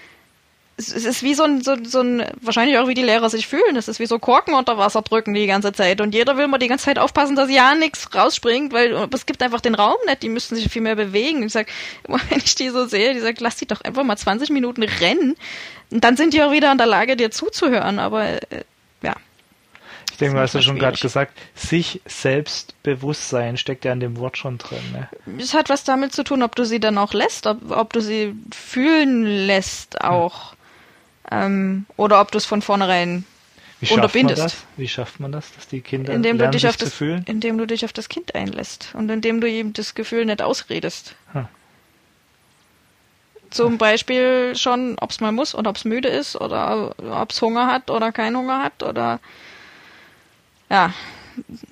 es 0.77 0.91
ist 0.91 1.23
wie 1.23 1.33
so 1.33 1.43
ein, 1.43 1.61
so, 1.61 1.77
so 1.83 2.01
ein, 2.01 2.25
wahrscheinlich 2.41 2.77
auch 2.77 2.87
wie 2.87 2.93
die 2.93 3.03
Lehrer 3.03 3.29
sich 3.29 3.47
fühlen. 3.47 3.77
Es 3.77 3.87
ist 3.87 3.99
wie 3.99 4.05
so 4.05 4.19
Korken 4.19 4.53
unter 4.53 4.77
Wasser 4.77 5.01
drücken 5.01 5.33
die 5.33 5.47
ganze 5.47 5.71
Zeit. 5.71 6.01
Und 6.01 6.13
jeder 6.13 6.35
will 6.35 6.47
mal 6.47 6.57
die 6.57 6.67
ganze 6.67 6.85
Zeit 6.85 6.99
aufpassen, 6.99 7.37
dass 7.37 7.49
ja 7.49 7.75
nichts 7.75 8.13
rausspringt, 8.13 8.73
weil 8.73 8.93
es 9.13 9.25
gibt 9.25 9.41
einfach 9.41 9.61
den 9.61 9.75
Raum 9.75 9.95
nicht. 10.05 10.21
Die 10.21 10.29
müssten 10.29 10.55
sich 10.55 10.67
viel 10.69 10.81
mehr 10.81 10.97
bewegen. 10.97 11.43
Ich 11.43 11.53
sag, 11.53 11.67
wenn 12.07 12.39
ich 12.43 12.55
die 12.55 12.69
so 12.69 12.85
sehe, 12.87 13.13
die 13.13 13.21
sagt, 13.21 13.39
lass 13.39 13.55
die 13.55 13.67
doch 13.67 13.81
einfach 13.81 14.03
mal 14.03 14.17
20 14.17 14.49
Minuten 14.49 14.83
rennen. 14.83 15.35
Und 15.91 16.03
dann 16.03 16.17
sind 16.17 16.33
die 16.33 16.43
auch 16.43 16.51
wieder 16.51 16.71
in 16.71 16.77
der 16.77 16.87
Lage, 16.87 17.15
dir 17.15 17.31
zuzuhören. 17.31 17.99
Aber, 17.99 18.25
äh, 18.25 18.63
ja. 19.01 19.15
Ich 20.11 20.17
denke, 20.17 20.35
du 20.35 20.41
hast 20.41 20.55
ja 20.55 20.61
schon 20.61 20.79
gerade 20.79 20.97
gesagt, 20.97 21.37
sich 21.55 22.01
Selbstbewusstsein 22.05 23.55
steckt 23.55 23.85
ja 23.85 23.93
in 23.93 24.01
dem 24.01 24.17
Wort 24.17 24.37
schon 24.37 24.57
drin. 24.57 24.79
Ne? 24.91 25.09
Es 25.39 25.53
hat 25.53 25.69
was 25.69 25.85
damit 25.85 26.11
zu 26.11 26.23
tun, 26.23 26.43
ob 26.43 26.55
du 26.55 26.65
sie 26.65 26.81
dann 26.81 26.97
auch 26.97 27.13
lässt, 27.13 27.47
ob, 27.47 27.71
ob 27.71 27.93
du 27.93 28.01
sie 28.01 28.33
fühlen 28.51 29.23
lässt 29.23 30.01
auch. 30.01 30.54
Hm. 31.29 31.41
Ähm, 31.41 31.85
oder 31.97 32.21
ob 32.21 32.31
du 32.31 32.37
es 32.37 32.45
von 32.45 32.61
vornherein 32.61 33.25
Wie 33.79 33.93
unterbindest. 33.93 34.39
Man 34.39 34.47
das? 34.47 34.65
Wie 34.77 34.87
schafft 34.87 35.19
man 35.19 35.31
das, 35.31 35.53
dass 35.53 35.67
die 35.67 35.81
Kinder 35.81 36.13
indem 36.13 36.37
lernen, 36.37 36.51
du 36.51 36.57
dich 36.57 36.67
auf 36.67 36.77
das, 36.77 36.93
fühlen? 36.93 37.23
Indem 37.27 37.57
du 37.57 37.65
dich 37.65 37.85
auf 37.85 37.93
das 37.93 38.09
Kind 38.09 38.35
einlässt 38.35 38.89
und 38.93 39.09
indem 39.09 39.41
du 39.41 39.49
ihm 39.49 39.73
das 39.73 39.95
Gefühl 39.95 40.25
nicht 40.25 40.41
ausredest. 40.41 41.15
Hm. 41.33 41.47
Zum 43.51 43.77
Beispiel 43.77 44.53
schon, 44.55 44.97
ob 44.99 45.11
es 45.11 45.21
mal 45.21 45.31
muss 45.31 45.55
oder 45.55 45.69
ob 45.69 45.77
es 45.77 45.85
müde 45.85 46.09
ist 46.09 46.35
oder 46.35 46.93
ob 46.99 47.31
es 47.31 47.41
Hunger 47.41 47.67
hat 47.67 47.89
oder 47.89 48.11
keinen 48.11 48.35
Hunger 48.35 48.61
hat 48.61 48.83
oder 48.83 49.19
ja, 50.69 50.93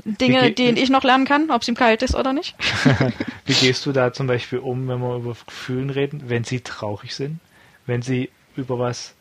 Dinge, 0.05 0.51
die 0.51 0.69
ich 0.69 0.89
noch 0.89 1.03
lernen 1.03 1.25
kann, 1.25 1.49
ob 1.49 1.61
es 1.61 1.67
ihm 1.67 1.75
kalt 1.75 2.01
ist 2.03 2.15
oder 2.15 2.33
nicht. 2.33 2.55
Wie 3.45 3.53
gehst 3.53 3.85
du 3.85 3.91
da 3.91 4.13
zum 4.13 4.27
Beispiel 4.27 4.59
um, 4.59 4.87
wenn 4.87 4.99
wir 4.99 5.15
über 5.17 5.35
Gefühlen 5.45 5.89
reden, 5.89 6.23
wenn 6.27 6.43
sie 6.43 6.61
traurig 6.61 7.15
sind, 7.15 7.39
wenn 7.85 8.01
sie 8.01 8.29
über 8.55 8.79
was 8.79 9.13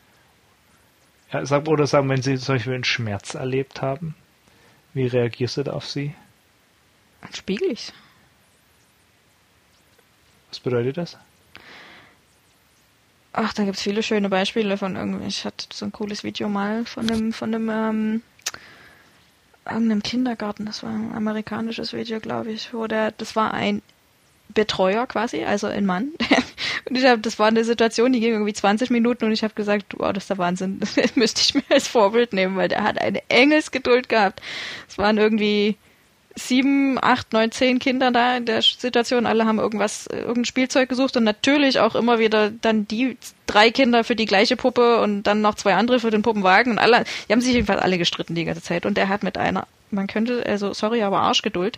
ja, 1.33 1.45
sag, 1.45 1.67
oder 1.67 1.87
sagen, 1.87 2.09
wenn 2.09 2.21
Sie 2.21 2.37
zum 2.37 2.55
Beispiel 2.55 2.73
einen 2.73 2.83
Schmerz 2.83 3.33
erlebt 3.33 3.81
haben, 3.81 4.15
wie 4.93 5.07
reagierst 5.07 5.57
du 5.57 5.63
da 5.63 5.73
auf 5.73 5.87
sie? 5.87 6.13
Spiegel 7.33 7.71
ich. 7.71 7.91
Was 10.49 10.59
bedeutet 10.59 10.97
das? 10.97 11.17
Ach, 13.31 13.53
da 13.53 13.63
gibt 13.63 13.77
es 13.77 13.81
viele 13.83 14.03
schöne 14.03 14.29
Beispiele 14.29 14.77
von 14.77 14.95
irgendwie. 14.95 15.25
Ich 15.25 15.45
hatte 15.45 15.65
so 15.73 15.85
ein 15.85 15.91
cooles 15.91 16.23
Video 16.23 16.47
mal 16.47 16.85
von 16.85 17.09
einem, 17.09 17.33
von 17.33 17.55
einem, 17.55 17.69
ähm, 17.69 18.21
einem 19.65 20.03
Kindergarten. 20.03 20.65
Das 20.65 20.83
war 20.83 20.91
ein 20.91 21.13
amerikanisches 21.13 21.93
Video, 21.93 22.19
glaube 22.19 22.51
ich, 22.51 22.73
wo 22.73 22.85
der, 22.85 23.11
das 23.11 23.35
war 23.35 23.53
ein 23.53 23.81
Betreuer 24.49 25.07
quasi, 25.07 25.43
also 25.43 25.65
ein 25.65 25.87
Mann. 25.87 26.11
Und 26.89 26.97
ich 26.97 27.05
habe, 27.05 27.21
das 27.21 27.39
war 27.39 27.47
eine 27.47 27.63
Situation, 27.63 28.11
die 28.13 28.19
ging 28.19 28.33
irgendwie 28.33 28.53
20 28.53 28.89
Minuten 28.89 29.25
und 29.25 29.31
ich 29.31 29.43
habe 29.43 29.53
gesagt, 29.53 29.95
wow, 29.97 30.11
das 30.11 30.23
ist 30.23 30.29
der 30.29 30.37
Wahnsinn, 30.37 30.79
das 30.95 31.15
müsste 31.15 31.41
ich 31.41 31.55
mir 31.55 31.63
als 31.69 31.87
Vorbild 31.87 32.33
nehmen, 32.33 32.55
weil 32.55 32.69
der 32.69 32.83
hat 32.83 32.99
eine 32.99 33.21
Engelsgeduld 33.29 34.09
gehabt. 34.09 34.41
Es 34.87 34.97
waren 34.97 35.17
irgendwie 35.17 35.77
sieben, 36.35 36.97
acht, 37.01 37.31
neun, 37.31 37.51
zehn 37.51 37.79
Kinder 37.79 38.11
da 38.11 38.37
in 38.37 38.45
der 38.45 38.61
Situation. 38.61 39.25
Alle 39.25 39.45
haben 39.45 39.59
irgendwas, 39.59 40.07
irgendein 40.07 40.45
Spielzeug 40.45 40.89
gesucht 40.89 41.15
und 41.15 41.23
natürlich 41.23 41.79
auch 41.79 41.95
immer 41.95 42.19
wieder 42.19 42.49
dann 42.49 42.87
die 42.87 43.17
drei 43.45 43.69
Kinder 43.69 44.03
für 44.03 44.15
die 44.15 44.25
gleiche 44.25 44.55
Puppe 44.55 44.99
und 45.01 45.23
dann 45.23 45.41
noch 45.41 45.55
zwei 45.55 45.75
andere 45.75 45.99
für 45.99 46.09
den 46.09 46.23
Puppenwagen 46.23 46.73
und 46.73 46.79
alle, 46.79 47.03
die 47.27 47.33
haben 47.33 47.41
sich 47.41 47.53
jedenfalls 47.53 47.81
alle 47.81 47.97
gestritten 47.97 48.35
die 48.35 48.45
ganze 48.45 48.63
Zeit 48.63 48.85
und 48.85 48.97
der 48.97 49.09
hat 49.09 49.23
mit 49.23 49.37
einer 49.37 49.67
man 49.93 50.07
könnte, 50.07 50.45
also 50.45 50.73
sorry, 50.73 51.03
aber 51.03 51.19
Arschgeduld, 51.19 51.77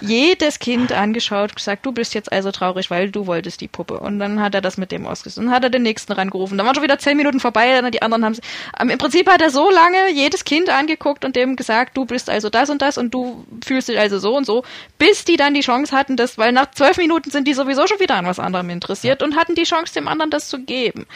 jedes 0.00 0.58
Kind 0.58 0.92
angeschaut, 0.92 1.54
gesagt, 1.54 1.86
du 1.86 1.92
bist 1.92 2.14
jetzt 2.14 2.32
also 2.32 2.50
traurig, 2.50 2.90
weil 2.90 3.10
du 3.10 3.26
wolltest 3.26 3.60
die 3.60 3.68
Puppe. 3.68 4.00
Und 4.00 4.18
dann 4.18 4.40
hat 4.40 4.54
er 4.54 4.60
das 4.60 4.76
mit 4.76 4.92
dem 4.92 5.06
ausgesucht. 5.06 5.44
Dann 5.44 5.52
hat 5.52 5.62
er 5.64 5.70
den 5.70 5.82
nächsten 5.82 6.12
rangerufen. 6.12 6.56
Dann 6.58 6.66
waren 6.66 6.74
schon 6.74 6.84
wieder 6.84 6.98
zehn 6.98 7.16
Minuten 7.16 7.40
vorbei, 7.40 7.80
dann 7.80 7.90
die 7.92 8.02
anderen 8.02 8.24
haben 8.24 8.36
ähm, 8.78 8.90
Im 8.90 8.98
Prinzip 8.98 9.28
hat 9.28 9.42
er 9.42 9.50
so 9.50 9.70
lange 9.70 10.10
jedes 10.12 10.44
Kind 10.44 10.68
angeguckt 10.68 11.24
und 11.24 11.36
dem 11.36 11.56
gesagt, 11.56 11.96
du 11.96 12.04
bist 12.04 12.30
also 12.30 12.50
das 12.50 12.70
und 12.70 12.82
das 12.82 12.98
und 12.98 13.12
du 13.12 13.44
fühlst 13.64 13.88
dich 13.88 13.98
also 13.98 14.18
so 14.18 14.36
und 14.36 14.46
so, 14.46 14.64
bis 14.98 15.24
die 15.24 15.36
dann 15.36 15.54
die 15.54 15.60
Chance 15.60 15.96
hatten, 15.96 16.16
das, 16.16 16.38
weil 16.38 16.52
nach 16.52 16.70
zwölf 16.70 16.96
Minuten 16.96 17.30
sind 17.30 17.46
die 17.46 17.54
sowieso 17.54 17.86
schon 17.86 18.00
wieder 18.00 18.16
an 18.16 18.26
was 18.26 18.38
anderem 18.38 18.70
interessiert 18.70 19.22
und 19.22 19.36
hatten 19.36 19.54
die 19.54 19.64
Chance, 19.64 19.94
dem 19.94 20.08
anderen 20.08 20.30
das 20.30 20.48
zu 20.48 20.60
geben. 20.60 21.06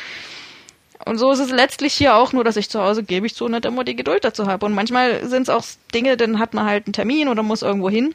Und 1.04 1.18
so 1.18 1.32
ist 1.32 1.40
es 1.40 1.50
letztlich 1.50 1.92
hier 1.92 2.16
auch 2.16 2.32
nur, 2.32 2.44
dass 2.44 2.56
ich 2.56 2.70
zu 2.70 2.80
Hause, 2.80 3.02
gebe 3.02 3.26
ich 3.26 3.34
zu, 3.34 3.48
nicht 3.48 3.64
immer 3.64 3.84
die 3.84 3.96
Geduld 3.96 4.24
dazu 4.24 4.46
habe. 4.46 4.64
Und 4.66 4.74
manchmal 4.74 5.26
sind 5.26 5.42
es 5.42 5.48
auch 5.48 5.64
Dinge, 5.92 6.16
dann 6.16 6.38
hat 6.38 6.54
man 6.54 6.66
halt 6.66 6.86
einen 6.86 6.92
Termin 6.92 7.28
oder 7.28 7.42
muss 7.42 7.62
irgendwo 7.62 7.90
hin. 7.90 8.14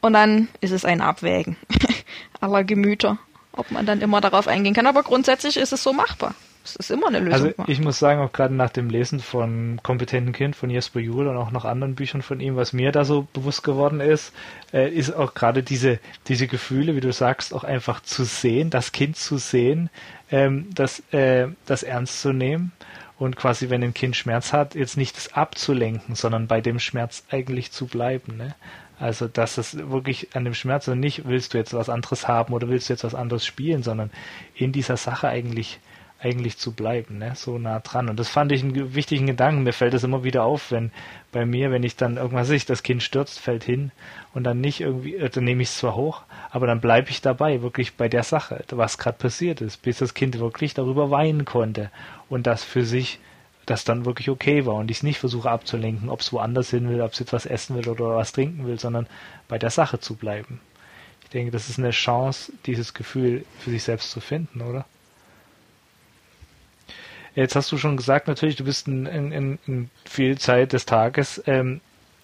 Und 0.00 0.14
dann 0.14 0.48
ist 0.60 0.72
es 0.72 0.84
ein 0.84 1.00
Abwägen 1.00 1.56
aller 2.40 2.64
Gemüter, 2.64 3.18
ob 3.52 3.70
man 3.70 3.86
dann 3.86 4.00
immer 4.00 4.20
darauf 4.20 4.48
eingehen 4.48 4.74
kann. 4.74 4.86
Aber 4.86 5.02
grundsätzlich 5.02 5.56
ist 5.56 5.72
es 5.72 5.82
so 5.82 5.92
machbar. 5.92 6.34
Es 6.62 6.76
ist 6.76 6.90
immer 6.90 7.08
eine 7.08 7.20
Lösung. 7.20 7.54
Also 7.58 7.72
ich 7.72 7.80
muss 7.80 7.98
sagen, 7.98 8.20
auch 8.20 8.32
gerade 8.32 8.54
nach 8.54 8.70
dem 8.70 8.90
Lesen 8.90 9.20
von 9.20 9.80
Kompetenten 9.82 10.32
Kind 10.32 10.54
von 10.54 10.68
Jesper 10.68 11.00
Juhl 11.00 11.26
und 11.26 11.36
auch 11.36 11.50
noch 11.50 11.64
anderen 11.64 11.94
Büchern 11.94 12.20
von 12.20 12.38
ihm, 12.40 12.56
was 12.56 12.74
mir 12.74 12.92
da 12.92 13.04
so 13.04 13.26
bewusst 13.32 13.62
geworden 13.62 14.00
ist, 14.00 14.34
äh, 14.72 14.90
ist 14.90 15.12
auch 15.12 15.32
gerade 15.32 15.62
diese, 15.62 16.00
diese 16.28 16.46
Gefühle, 16.46 16.96
wie 16.96 17.00
du 17.00 17.12
sagst, 17.12 17.54
auch 17.54 17.64
einfach 17.64 18.00
zu 18.00 18.24
sehen, 18.24 18.68
das 18.68 18.92
Kind 18.92 19.16
zu 19.16 19.38
sehen, 19.38 19.88
ähm, 20.30 20.68
das, 20.74 21.00
äh, 21.12 21.48
das 21.66 21.82
ernst 21.82 22.20
zu 22.20 22.32
nehmen 22.32 22.72
und 23.18 23.36
quasi, 23.36 23.68
wenn 23.68 23.82
ein 23.82 23.94
Kind 23.94 24.16
Schmerz 24.16 24.52
hat, 24.52 24.74
jetzt 24.74 24.96
nicht 24.96 25.16
das 25.16 25.34
abzulenken, 25.34 26.14
sondern 26.14 26.46
bei 26.46 26.60
dem 26.60 26.78
Schmerz 26.78 27.24
eigentlich 27.30 27.70
zu 27.72 27.86
bleiben. 27.86 28.36
Ne? 28.36 28.54
Also, 28.98 29.28
dass 29.28 29.58
es 29.58 29.76
wirklich 29.76 30.34
an 30.34 30.44
dem 30.44 30.54
Schmerz 30.54 30.88
und 30.88 31.00
nicht 31.00 31.26
willst 31.26 31.54
du 31.54 31.58
jetzt 31.58 31.74
was 31.74 31.88
anderes 31.88 32.28
haben 32.28 32.54
oder 32.54 32.68
willst 32.68 32.88
du 32.88 32.92
jetzt 32.92 33.04
was 33.04 33.14
anderes 33.14 33.44
spielen, 33.44 33.82
sondern 33.82 34.10
in 34.54 34.72
dieser 34.72 34.96
Sache 34.96 35.28
eigentlich 35.28 35.80
eigentlich 36.22 36.58
zu 36.58 36.72
bleiben, 36.72 37.18
ne? 37.18 37.32
so 37.34 37.58
nah 37.58 37.80
dran. 37.80 38.10
Und 38.10 38.18
das 38.18 38.28
fand 38.28 38.52
ich 38.52 38.62
einen 38.62 38.94
wichtigen 38.94 39.26
Gedanken. 39.26 39.62
Mir 39.62 39.72
fällt 39.72 39.94
es 39.94 40.04
immer 40.04 40.22
wieder 40.22 40.44
auf, 40.44 40.70
wenn 40.70 40.92
bei 41.32 41.46
mir, 41.46 41.70
wenn 41.70 41.82
ich 41.82 41.96
dann 41.96 42.18
irgendwas 42.18 42.48
sehe, 42.48 42.60
das 42.66 42.82
Kind 42.82 43.02
stürzt, 43.02 43.38
fällt 43.38 43.64
hin 43.64 43.90
und 44.34 44.44
dann 44.44 44.60
nicht 44.60 44.80
irgendwie, 44.80 45.16
äh, 45.16 45.30
dann 45.30 45.44
nehme 45.44 45.62
ich 45.62 45.70
es 45.70 45.78
zwar 45.78 45.94
hoch, 45.94 46.22
aber 46.50 46.66
dann 46.66 46.80
bleibe 46.80 47.10
ich 47.10 47.22
dabei, 47.22 47.62
wirklich 47.62 47.94
bei 47.94 48.08
der 48.08 48.22
Sache, 48.22 48.62
was 48.70 48.98
gerade 48.98 49.16
passiert 49.16 49.62
ist, 49.62 49.80
bis 49.82 49.98
das 49.98 50.12
Kind 50.12 50.38
wirklich 50.38 50.74
darüber 50.74 51.10
weinen 51.10 51.44
konnte 51.44 51.90
und 52.28 52.46
das 52.46 52.64
für 52.64 52.84
sich 52.84 53.18
das 53.64 53.84
dann 53.84 54.04
wirklich 54.04 54.28
okay 54.28 54.66
war 54.66 54.74
und 54.74 54.90
ich 54.90 54.98
es 54.98 55.02
nicht 55.02 55.20
versuche 55.20 55.50
abzulenken, 55.50 56.10
ob 56.10 56.20
es 56.20 56.32
woanders 56.32 56.70
hin 56.70 56.88
will, 56.88 57.00
ob 57.00 57.12
es 57.12 57.20
etwas 57.20 57.46
essen 57.46 57.76
will 57.76 57.88
oder 57.88 58.16
was 58.16 58.32
trinken 58.32 58.66
will, 58.66 58.78
sondern 58.78 59.06
bei 59.48 59.58
der 59.58 59.70
Sache 59.70 60.00
zu 60.00 60.16
bleiben. 60.16 60.60
Ich 61.22 61.30
denke, 61.30 61.52
das 61.52 61.70
ist 61.70 61.78
eine 61.78 61.90
Chance, 61.90 62.52
dieses 62.66 62.92
Gefühl 62.94 63.44
für 63.60 63.70
sich 63.70 63.84
selbst 63.84 64.10
zu 64.10 64.20
finden, 64.20 64.60
oder? 64.60 64.84
Jetzt 67.34 67.56
hast 67.56 67.70
du 67.70 67.78
schon 67.78 67.96
gesagt, 67.96 68.28
natürlich, 68.28 68.56
du 68.56 68.64
bist 68.64 68.88
in, 68.88 69.06
in, 69.06 69.58
in 69.66 69.90
viel 70.04 70.38
Zeit 70.38 70.72
des 70.72 70.86
Tages 70.86 71.42
ähm, 71.46 71.80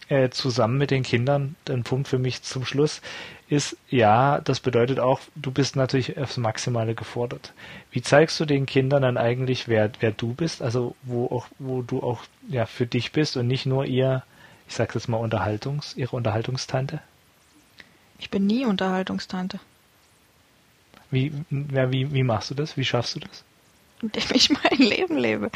äh, 0.08 0.30
zusammen 0.30 0.78
mit 0.78 0.90
den 0.90 1.02
Kindern. 1.02 1.56
Ein 1.68 1.84
Punkt 1.84 2.08
für 2.08 2.18
mich 2.18 2.42
zum 2.42 2.64
Schluss 2.64 3.00
ist, 3.48 3.76
ja, 3.88 4.40
das 4.40 4.60
bedeutet 4.60 4.98
auch, 4.98 5.20
du 5.36 5.50
bist 5.50 5.76
natürlich 5.76 6.18
aufs 6.18 6.36
Maximale 6.36 6.94
gefordert. 6.94 7.52
Wie 7.90 8.02
zeigst 8.02 8.38
du 8.40 8.44
den 8.44 8.66
Kindern 8.66 9.02
dann 9.02 9.16
eigentlich, 9.16 9.68
wer, 9.68 9.90
wer 10.00 10.10
du 10.10 10.34
bist, 10.34 10.62
also 10.62 10.96
wo 11.02 11.26
auch, 11.26 11.46
wo 11.58 11.82
du 11.82 12.02
auch 12.02 12.22
ja 12.48 12.66
für 12.66 12.86
dich 12.86 13.12
bist 13.12 13.36
und 13.36 13.46
nicht 13.46 13.66
nur 13.66 13.84
ihr, 13.84 14.24
ich 14.68 14.74
sag's 14.74 14.94
jetzt 14.94 15.08
mal 15.08 15.18
Unterhaltungs, 15.18 15.96
ihre 15.96 16.16
Unterhaltungstante? 16.16 17.00
Ich 18.18 18.30
bin 18.30 18.46
nie 18.46 18.64
Unterhaltungstante. 18.64 19.60
Wie, 21.10 21.32
ja, 21.72 21.92
wie, 21.92 22.12
wie 22.12 22.24
machst 22.24 22.50
du 22.50 22.54
das? 22.54 22.76
Wie 22.76 22.84
schaffst 22.84 23.14
du 23.14 23.20
das? 23.20 23.44
Indem 24.02 24.24
ich 24.32 24.50
mein 24.50 24.78
Leben 24.78 25.16
lebe. 25.16 25.50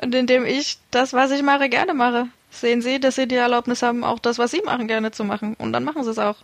Und 0.00 0.14
indem 0.14 0.44
ich 0.44 0.78
das, 0.90 1.12
was 1.12 1.30
ich 1.30 1.42
mache, 1.42 1.68
gerne 1.68 1.94
mache. 1.94 2.26
Sehen 2.50 2.82
Sie, 2.82 3.00
dass 3.00 3.14
Sie 3.14 3.26
die 3.26 3.36
Erlaubnis 3.36 3.82
haben, 3.82 4.04
auch 4.04 4.18
das, 4.18 4.38
was 4.38 4.50
Sie 4.50 4.62
machen, 4.62 4.88
gerne 4.88 5.10
zu 5.10 5.24
machen. 5.24 5.54
Und 5.54 5.72
dann 5.72 5.84
machen 5.84 6.04
Sie 6.04 6.10
es 6.10 6.18
auch. 6.18 6.36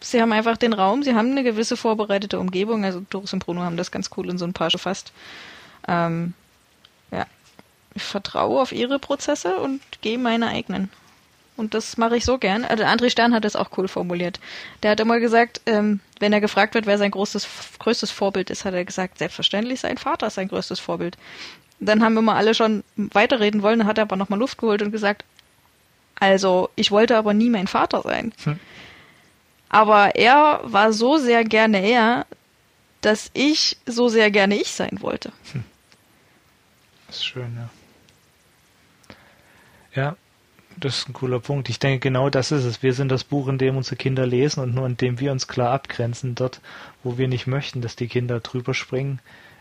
Sie 0.00 0.20
haben 0.20 0.32
einfach 0.32 0.56
den 0.56 0.72
Raum, 0.72 1.02
Sie 1.02 1.14
haben 1.14 1.30
eine 1.30 1.42
gewisse 1.42 1.76
vorbereitete 1.76 2.38
Umgebung. 2.38 2.84
Also 2.84 3.02
Doris 3.10 3.32
und 3.32 3.44
Bruno 3.44 3.62
haben 3.62 3.76
das 3.76 3.90
ganz 3.90 4.10
cool 4.16 4.28
in 4.30 4.38
so 4.38 4.44
ein 4.44 4.52
paar 4.52 4.70
gefasst. 4.70 5.12
Ähm, 5.86 6.34
ja, 7.10 7.26
ich 7.94 8.02
vertraue 8.02 8.60
auf 8.60 8.72
Ihre 8.72 8.98
Prozesse 8.98 9.56
und 9.56 9.80
gehe 10.00 10.18
meine 10.18 10.48
eigenen. 10.48 10.90
Und 11.56 11.74
das 11.74 11.96
mache 11.96 12.16
ich 12.16 12.24
so 12.24 12.38
gern. 12.38 12.64
Also 12.64 12.84
André 12.84 13.10
Stern 13.10 13.34
hat 13.34 13.44
das 13.44 13.56
auch 13.56 13.70
cool 13.78 13.88
formuliert. 13.88 14.40
Der 14.82 14.90
hat 14.90 15.00
immer 15.00 15.20
gesagt, 15.20 15.62
ähm, 15.66 16.00
wenn 16.20 16.32
er 16.32 16.40
gefragt 16.40 16.74
wird, 16.74 16.86
wer 16.86 16.98
sein 16.98 17.10
großes, 17.10 17.48
größtes 17.78 18.10
Vorbild 18.10 18.50
ist, 18.50 18.64
hat 18.64 18.74
er 18.74 18.84
gesagt, 18.84 19.18
selbstverständlich 19.18 19.80
sein 19.80 19.96
Vater 19.96 20.26
ist 20.26 20.34
sein 20.34 20.48
größtes 20.48 20.80
Vorbild. 20.80 21.16
Dann 21.80 22.02
haben 22.02 22.16
immer 22.16 22.36
alle 22.36 22.54
schon 22.54 22.84
weiterreden 22.96 23.62
wollen, 23.62 23.80
dann 23.80 23.88
hat 23.88 23.98
er 23.98 24.02
aber 24.02 24.16
nochmal 24.16 24.38
Luft 24.38 24.58
geholt 24.58 24.82
und 24.82 24.92
gesagt, 24.92 25.24
also 26.18 26.70
ich 26.76 26.90
wollte 26.90 27.16
aber 27.16 27.34
nie 27.34 27.50
mein 27.50 27.66
Vater 27.66 28.02
sein. 28.02 28.32
Hm. 28.44 28.58
Aber 29.68 30.14
er 30.14 30.60
war 30.64 30.92
so 30.92 31.18
sehr 31.18 31.44
gerne 31.44 31.80
er, 31.86 32.26
dass 33.00 33.30
ich 33.34 33.76
so 33.86 34.08
sehr 34.08 34.30
gerne 34.30 34.56
ich 34.56 34.72
sein 34.72 34.98
wollte. 35.00 35.32
Hm. 35.52 35.64
Das 37.06 37.16
ist 37.16 37.26
schön, 37.26 37.56
ja. 37.56 37.70
Ja, 39.94 40.16
das 40.78 40.98
ist 40.98 41.08
ein 41.08 41.12
cooler 41.12 41.40
Punkt. 41.40 41.68
Ich 41.68 41.78
denke, 41.78 42.00
genau 42.00 42.30
das 42.30 42.52
ist 42.52 42.64
es. 42.64 42.82
Wir 42.82 42.92
sind 42.92 43.10
das 43.10 43.24
Buch, 43.24 43.48
in 43.48 43.58
dem 43.58 43.76
unsere 43.76 43.96
Kinder 43.96 44.26
lesen 44.26 44.60
und 44.62 44.74
nur 44.74 44.86
in 44.86 44.96
dem 44.96 45.20
wir 45.20 45.32
uns 45.32 45.48
klar 45.48 45.72
abgrenzen. 45.72 46.34
Dort, 46.34 46.60
wo 47.02 47.18
wir 47.18 47.28
nicht 47.28 47.46
möchten, 47.46 47.80
dass 47.80 47.96
die 47.96 48.08
Kinder 48.08 48.40
drüber 48.40 48.74
springen, 48.74 49.20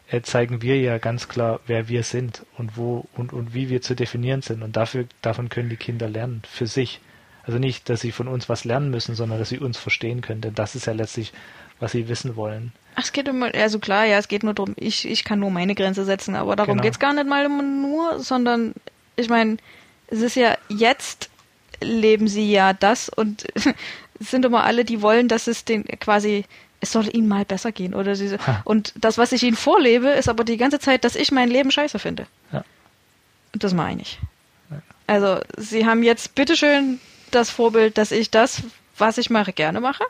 äh, 0.09 0.21
zeigen 0.21 0.61
wir 0.61 0.79
ja 0.79 0.97
ganz 0.97 1.27
klar, 1.27 1.59
wer 1.67 1.87
wir 1.87 2.03
sind 2.03 2.45
und 2.57 2.77
wo 2.77 3.05
und, 3.15 3.33
und 3.33 3.53
wie 3.53 3.69
wir 3.69 3.81
zu 3.81 3.95
definieren 3.95 4.41
sind. 4.41 4.61
Und 4.61 4.75
dafür, 4.75 5.05
davon 5.21 5.49
können 5.49 5.69
die 5.69 5.77
Kinder 5.77 6.09
lernen, 6.09 6.41
für 6.49 6.67
sich. 6.67 7.01
Also 7.43 7.59
nicht, 7.59 7.89
dass 7.89 8.01
sie 8.01 8.11
von 8.11 8.27
uns 8.27 8.49
was 8.49 8.65
lernen 8.65 8.89
müssen, 8.89 9.15
sondern 9.15 9.39
dass 9.39 9.49
sie 9.49 9.59
uns 9.59 9.77
verstehen 9.77 10.21
können. 10.21 10.41
Denn 10.41 10.55
das 10.55 10.75
ist 10.75 10.87
ja 10.87 10.93
letztlich, 10.93 11.31
was 11.79 11.91
sie 11.91 12.07
wissen 12.07 12.35
wollen. 12.35 12.71
Ach, 12.95 13.03
es 13.03 13.11
geht 13.11 13.27
immer, 13.27 13.53
also 13.53 13.79
klar, 13.79 14.05
ja, 14.05 14.17
es 14.17 14.27
geht 14.27 14.43
nur 14.43 14.53
darum, 14.53 14.73
ich, 14.77 15.07
ich 15.07 15.23
kann 15.23 15.39
nur 15.39 15.51
meine 15.51 15.75
Grenze 15.75 16.05
setzen, 16.05 16.35
aber 16.35 16.55
darum 16.55 16.77
genau. 16.77 16.83
geht's 16.83 16.99
gar 16.99 17.13
nicht 17.13 17.27
mal 17.27 17.45
immer 17.45 17.61
nur, 17.61 18.19
sondern 18.19 18.73
ich 19.15 19.29
meine, 19.29 19.57
es 20.07 20.21
ist 20.21 20.35
ja 20.35 20.57
jetzt 20.69 21.29
leben 21.81 22.27
sie 22.27 22.51
ja 22.51 22.73
das 22.73 23.09
und 23.09 23.45
es 24.19 24.31
sind 24.31 24.45
immer 24.45 24.63
alle, 24.63 24.85
die 24.85 25.01
wollen, 25.01 25.27
dass 25.27 25.47
es 25.47 25.65
den 25.65 25.83
quasi 25.99 26.45
es 26.81 26.91
soll 26.91 27.13
ihnen 27.15 27.27
mal 27.27 27.45
besser 27.45 27.71
gehen 27.71 27.93
oder 27.93 28.15
sie 28.15 28.37
und 28.63 28.93
das, 28.95 29.17
was 29.17 29.31
ich 29.31 29.43
ihnen 29.43 29.55
vorlebe, 29.55 30.09
ist 30.09 30.29
aber 30.29 30.43
die 30.43 30.57
ganze 30.57 30.79
Zeit, 30.79 31.03
dass 31.03 31.15
ich 31.15 31.31
mein 31.31 31.49
Leben 31.49 31.71
scheiße 31.71 31.99
finde. 31.99 32.27
Ja. 32.51 32.63
Und 33.53 33.63
das 33.63 33.73
meine 33.73 34.01
ich. 34.01 34.19
Ja. 34.69 34.81
Also 35.07 35.39
sie 35.57 35.85
haben 35.85 36.03
jetzt 36.03 36.35
bitteschön 36.35 36.99
das 37.31 37.49
Vorbild, 37.49 37.97
dass 37.97 38.11
ich 38.11 38.29
das, 38.29 38.61
was 38.97 39.17
ich 39.17 39.29
mache, 39.29 39.53
gerne 39.53 39.81
mache 39.81 40.03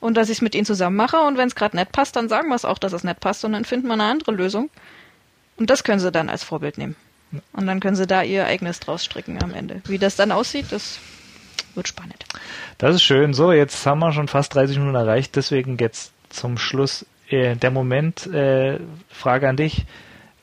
und 0.00 0.16
dass 0.16 0.28
ich 0.28 0.38
es 0.38 0.42
mit 0.42 0.54
ihnen 0.54 0.66
zusammen 0.66 0.96
mache 0.96 1.18
und 1.18 1.36
wenn 1.36 1.48
es 1.48 1.54
gerade 1.54 1.76
nett 1.76 1.90
passt, 1.90 2.16
dann 2.16 2.28
sagen 2.28 2.48
wir 2.48 2.54
es 2.54 2.64
auch, 2.64 2.78
dass 2.78 2.92
es 2.92 3.04
nett 3.04 3.20
passt 3.20 3.44
und 3.44 3.52
dann 3.52 3.64
finden 3.64 3.88
wir 3.88 3.94
eine 3.94 4.04
andere 4.04 4.32
Lösung 4.32 4.70
und 5.56 5.70
das 5.70 5.84
können 5.84 6.00
sie 6.00 6.12
dann 6.12 6.28
als 6.28 6.44
Vorbild 6.44 6.78
nehmen. 6.78 6.96
Und 7.52 7.66
dann 7.66 7.80
können 7.80 7.96
sie 7.96 8.06
da 8.06 8.22
ihr 8.22 8.46
eigenes 8.46 8.80
draus 8.80 9.04
stricken 9.04 9.42
am 9.42 9.54
Ende. 9.54 9.80
Wie 9.86 9.98
das 9.98 10.16
dann 10.16 10.32
aussieht, 10.32 10.66
das 10.70 10.98
wird 11.74 11.88
spannend. 11.88 12.24
Das 12.78 12.94
ist 12.94 13.02
schön. 13.02 13.34
So, 13.34 13.52
jetzt 13.52 13.84
haben 13.86 14.00
wir 14.00 14.12
schon 14.12 14.28
fast 14.28 14.54
30 14.54 14.78
Minuten 14.78 14.96
erreicht. 14.96 15.36
Deswegen 15.36 15.76
jetzt 15.78 16.12
zum 16.30 16.58
Schluss 16.58 17.06
äh, 17.28 17.56
der 17.56 17.70
Moment. 17.70 18.26
Äh, 18.26 18.78
Frage 19.08 19.48
an 19.48 19.56
dich. 19.56 19.86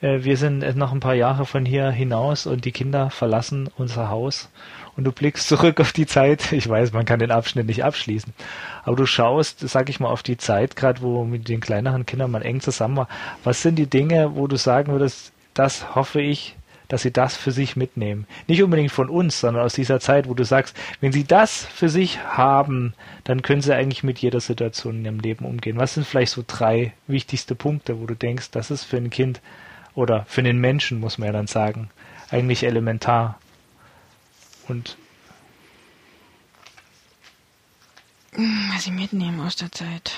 Äh, 0.01 0.23
wir 0.23 0.37
sind 0.37 0.59
noch 0.75 0.91
ein 0.91 0.99
paar 0.99 1.15
Jahre 1.15 1.45
von 1.45 1.65
hier 1.65 1.89
hinaus 1.91 2.45
und 2.47 2.65
die 2.65 2.71
Kinder 2.71 3.09
verlassen 3.09 3.69
unser 3.77 4.09
Haus. 4.09 4.49
Und 4.97 5.05
du 5.05 5.11
blickst 5.11 5.47
zurück 5.47 5.79
auf 5.79 5.93
die 5.93 6.05
Zeit. 6.05 6.51
Ich 6.51 6.67
weiß, 6.67 6.91
man 6.91 7.05
kann 7.05 7.19
den 7.19 7.31
Abschnitt 7.31 7.67
nicht 7.67 7.83
abschließen. 7.83 8.33
Aber 8.83 8.95
du 8.95 9.05
schaust, 9.05 9.59
sag 9.67 9.89
ich 9.89 9.99
mal, 9.99 10.09
auf 10.09 10.23
die 10.23 10.37
Zeit, 10.37 10.75
gerade 10.75 11.01
wo 11.01 11.23
mit 11.23 11.47
den 11.47 11.61
kleineren 11.61 12.05
Kindern 12.05 12.31
man 12.31 12.41
eng 12.41 12.59
zusammen 12.59 12.97
war. 12.97 13.07
Was 13.43 13.61
sind 13.61 13.75
die 13.75 13.89
Dinge, 13.89 14.35
wo 14.35 14.47
du 14.47 14.57
sagen 14.57 14.91
würdest, 14.91 15.31
das 15.53 15.95
hoffe 15.95 16.21
ich, 16.21 16.55
dass 16.91 17.03
sie 17.03 17.11
das 17.11 17.37
für 17.37 17.51
sich 17.51 17.77
mitnehmen. 17.77 18.27
Nicht 18.47 18.61
unbedingt 18.61 18.91
von 18.91 19.07
uns, 19.07 19.39
sondern 19.39 19.63
aus 19.63 19.75
dieser 19.75 20.01
Zeit, 20.01 20.27
wo 20.27 20.33
du 20.33 20.43
sagst, 20.43 20.75
wenn 20.99 21.13
sie 21.13 21.23
das 21.23 21.63
für 21.63 21.87
sich 21.87 22.19
haben, 22.19 22.93
dann 23.23 23.41
können 23.41 23.61
sie 23.61 23.73
eigentlich 23.73 24.03
mit 24.03 24.19
jeder 24.19 24.41
Situation 24.41 24.97
in 24.97 25.05
ihrem 25.05 25.19
Leben 25.21 25.45
umgehen. 25.45 25.77
Was 25.77 25.93
sind 25.93 26.05
vielleicht 26.05 26.33
so 26.33 26.43
drei 26.45 26.91
wichtigste 27.07 27.55
Punkte, 27.55 28.01
wo 28.01 28.07
du 28.07 28.15
denkst, 28.15 28.51
das 28.51 28.71
ist 28.71 28.83
für 28.83 28.97
ein 28.97 29.09
Kind 29.09 29.39
oder 29.95 30.25
für 30.25 30.43
den 30.43 30.59
Menschen, 30.59 30.99
muss 30.99 31.17
man 31.17 31.27
ja 31.27 31.31
dann 31.31 31.47
sagen, 31.47 31.89
eigentlich 32.29 32.63
elementar. 32.63 33.39
Und 34.67 34.97
was 38.33 38.83
sie 38.83 38.91
mitnehmen 38.91 39.39
aus 39.39 39.55
der 39.55 39.71
Zeit. 39.71 40.11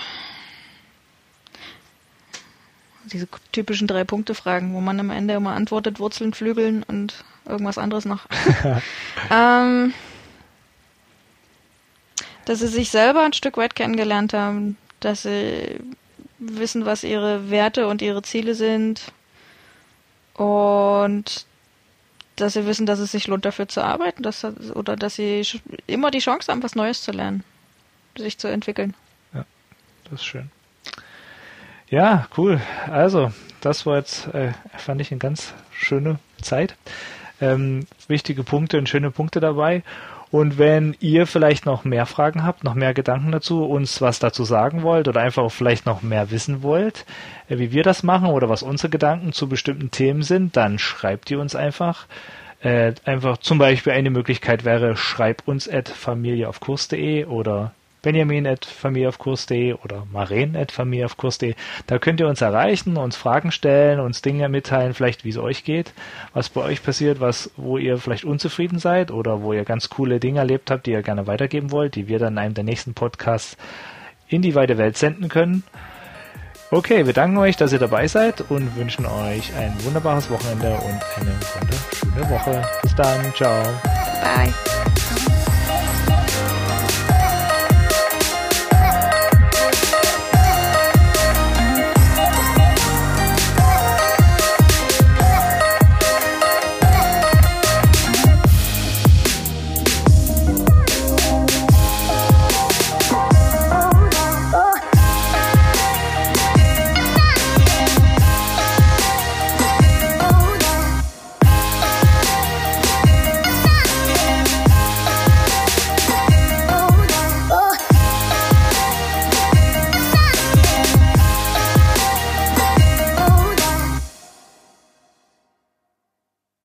Diese 3.05 3.27
typischen 3.51 3.87
drei 3.87 4.03
Punkte 4.03 4.33
Fragen, 4.33 4.73
wo 4.73 4.79
man 4.79 4.99
am 4.99 5.09
Ende 5.09 5.33
immer 5.33 5.53
antwortet 5.53 5.99
Wurzeln, 5.99 6.33
Flügeln 6.33 6.83
und 6.83 7.23
irgendwas 7.45 7.77
anderes 7.77 8.05
noch. 8.05 8.25
ähm, 9.31 9.93
dass 12.45 12.59
sie 12.59 12.67
sich 12.67 12.89
selber 12.89 13.23
ein 13.23 13.33
Stück 13.33 13.57
weit 13.57 13.75
kennengelernt 13.75 14.33
haben, 14.33 14.77
dass 14.99 15.23
sie 15.23 15.79
wissen, 16.39 16.85
was 16.85 17.03
ihre 17.03 17.49
Werte 17.49 17.87
und 17.87 18.01
ihre 18.01 18.21
Ziele 18.21 18.55
sind 18.55 19.11
und 20.33 21.45
dass 22.35 22.53
sie 22.53 22.65
wissen, 22.65 22.85
dass 22.85 22.99
es 22.99 23.11
sich 23.11 23.27
lohnt, 23.27 23.45
dafür 23.45 23.67
zu 23.67 23.83
arbeiten, 23.83 24.23
dass, 24.23 24.43
oder 24.43 24.95
dass 24.95 25.15
sie 25.15 25.45
immer 25.87 26.11
die 26.11 26.19
Chance 26.19 26.51
haben, 26.51 26.63
was 26.63 26.75
Neues 26.75 27.01
zu 27.03 27.11
lernen, 27.11 27.43
sich 28.17 28.37
zu 28.37 28.47
entwickeln. 28.47 28.95
Ja, 29.33 29.45
das 30.05 30.13
ist 30.13 30.25
schön. 30.25 30.49
Ja, 31.93 32.25
cool. 32.39 32.59
Also, 32.89 33.31
das 33.61 33.85
war 33.85 33.97
jetzt, 33.97 34.25
äh, 34.33 34.53
fand 34.75 34.99
ich 34.99 35.11
eine 35.11 35.19
ganz 35.19 35.53
schöne 35.71 36.17
Zeit. 36.41 36.75
Ähm, 37.39 37.85
wichtige 38.07 38.43
Punkte 38.43 38.79
und 38.79 38.89
schöne 38.89 39.11
Punkte 39.11 39.39
dabei. 39.39 39.83
Und 40.31 40.57
wenn 40.57 40.95
ihr 41.01 41.27
vielleicht 41.27 41.67
noch 41.67 41.83
mehr 41.83 42.07
Fragen 42.07 42.43
habt, 42.43 42.63
noch 42.63 42.73
mehr 42.73 42.95
Gedanken 42.95 43.31
dazu, 43.31 43.63
uns 43.63 44.01
was 44.01 44.17
dazu 44.17 44.43
sagen 44.43 44.81
wollt 44.81 45.07
oder 45.07 45.21
einfach 45.21 45.51
vielleicht 45.51 45.85
noch 45.85 46.01
mehr 46.01 46.31
wissen 46.31 46.63
wollt, 46.63 47.05
äh, 47.47 47.59
wie 47.59 47.71
wir 47.71 47.83
das 47.83 48.01
machen 48.01 48.29
oder 48.29 48.49
was 48.49 48.63
unsere 48.63 48.89
Gedanken 48.89 49.31
zu 49.31 49.47
bestimmten 49.47 49.91
Themen 49.91 50.23
sind, 50.23 50.57
dann 50.57 50.79
schreibt 50.79 51.29
ihr 51.29 51.39
uns 51.39 51.55
einfach. 51.55 52.07
Äh, 52.61 52.93
einfach 53.05 53.37
zum 53.37 53.59
Beispiel 53.59 53.93
eine 53.93 54.09
Möglichkeit 54.09 54.65
wäre, 54.65 54.97
schreib 54.97 55.43
uns 55.47 55.69
at 55.69 55.89
familieaufkurs.de 55.89 57.25
oder 57.25 57.71
benjamin.familieaufkurs.de 58.03 59.73
oder 59.73 60.05
maren.familieaufkurs.de. 60.11 61.55
Da 61.87 61.97
könnt 61.97 62.19
ihr 62.19 62.27
uns 62.27 62.41
erreichen, 62.41 62.97
uns 62.97 63.15
Fragen 63.15 63.51
stellen, 63.51 63.99
uns 63.99 64.21
Dinge 64.21 64.47
mitteilen, 64.49 64.93
vielleicht 64.93 65.25
wie 65.25 65.29
es 65.29 65.37
euch 65.37 65.63
geht, 65.63 65.93
was 66.33 66.49
bei 66.49 66.61
euch 66.61 66.83
passiert, 66.83 67.19
was, 67.19 67.49
wo 67.57 67.79
ihr 67.79 67.97
vielleicht 67.97 68.25
unzufrieden 68.25 68.77
seid 68.77 69.09
oder 69.09 69.41
wo 69.41 69.53
ihr 69.53 69.63
ganz 69.63 69.89
coole 69.89 70.19
Dinge 70.19 70.39
erlebt 70.39 70.69
habt, 70.69 70.85
die 70.85 70.91
ihr 70.91 71.01
gerne 71.01 71.25
weitergeben 71.25 71.71
wollt, 71.71 71.95
die 71.95 72.07
wir 72.07 72.19
dann 72.19 72.33
in 72.33 72.39
einem 72.39 72.53
der 72.53 72.63
nächsten 72.63 72.93
Podcasts 72.93 73.57
in 74.27 74.43
die 74.43 74.53
weite 74.53 74.77
Welt 74.77 74.97
senden 74.97 75.29
können. 75.29 75.63
Okay, 76.71 77.05
wir 77.05 77.13
danken 77.13 77.37
euch, 77.37 77.55
dass 77.55 77.71
ihr 77.71 77.77
dabei 77.79 78.07
seid 78.07 78.41
und 78.49 78.75
wünschen 78.75 79.05
euch 79.05 79.55
ein 79.55 79.73
wunderbares 79.83 80.29
Wochenende 80.31 80.73
und 80.73 80.99
eine 81.17 81.35
wunderschöne 81.61 82.29
Woche. 82.31 82.67
Bis 82.81 82.95
dann, 82.95 83.33
ciao. 83.35 83.63
Bye. 84.23 84.51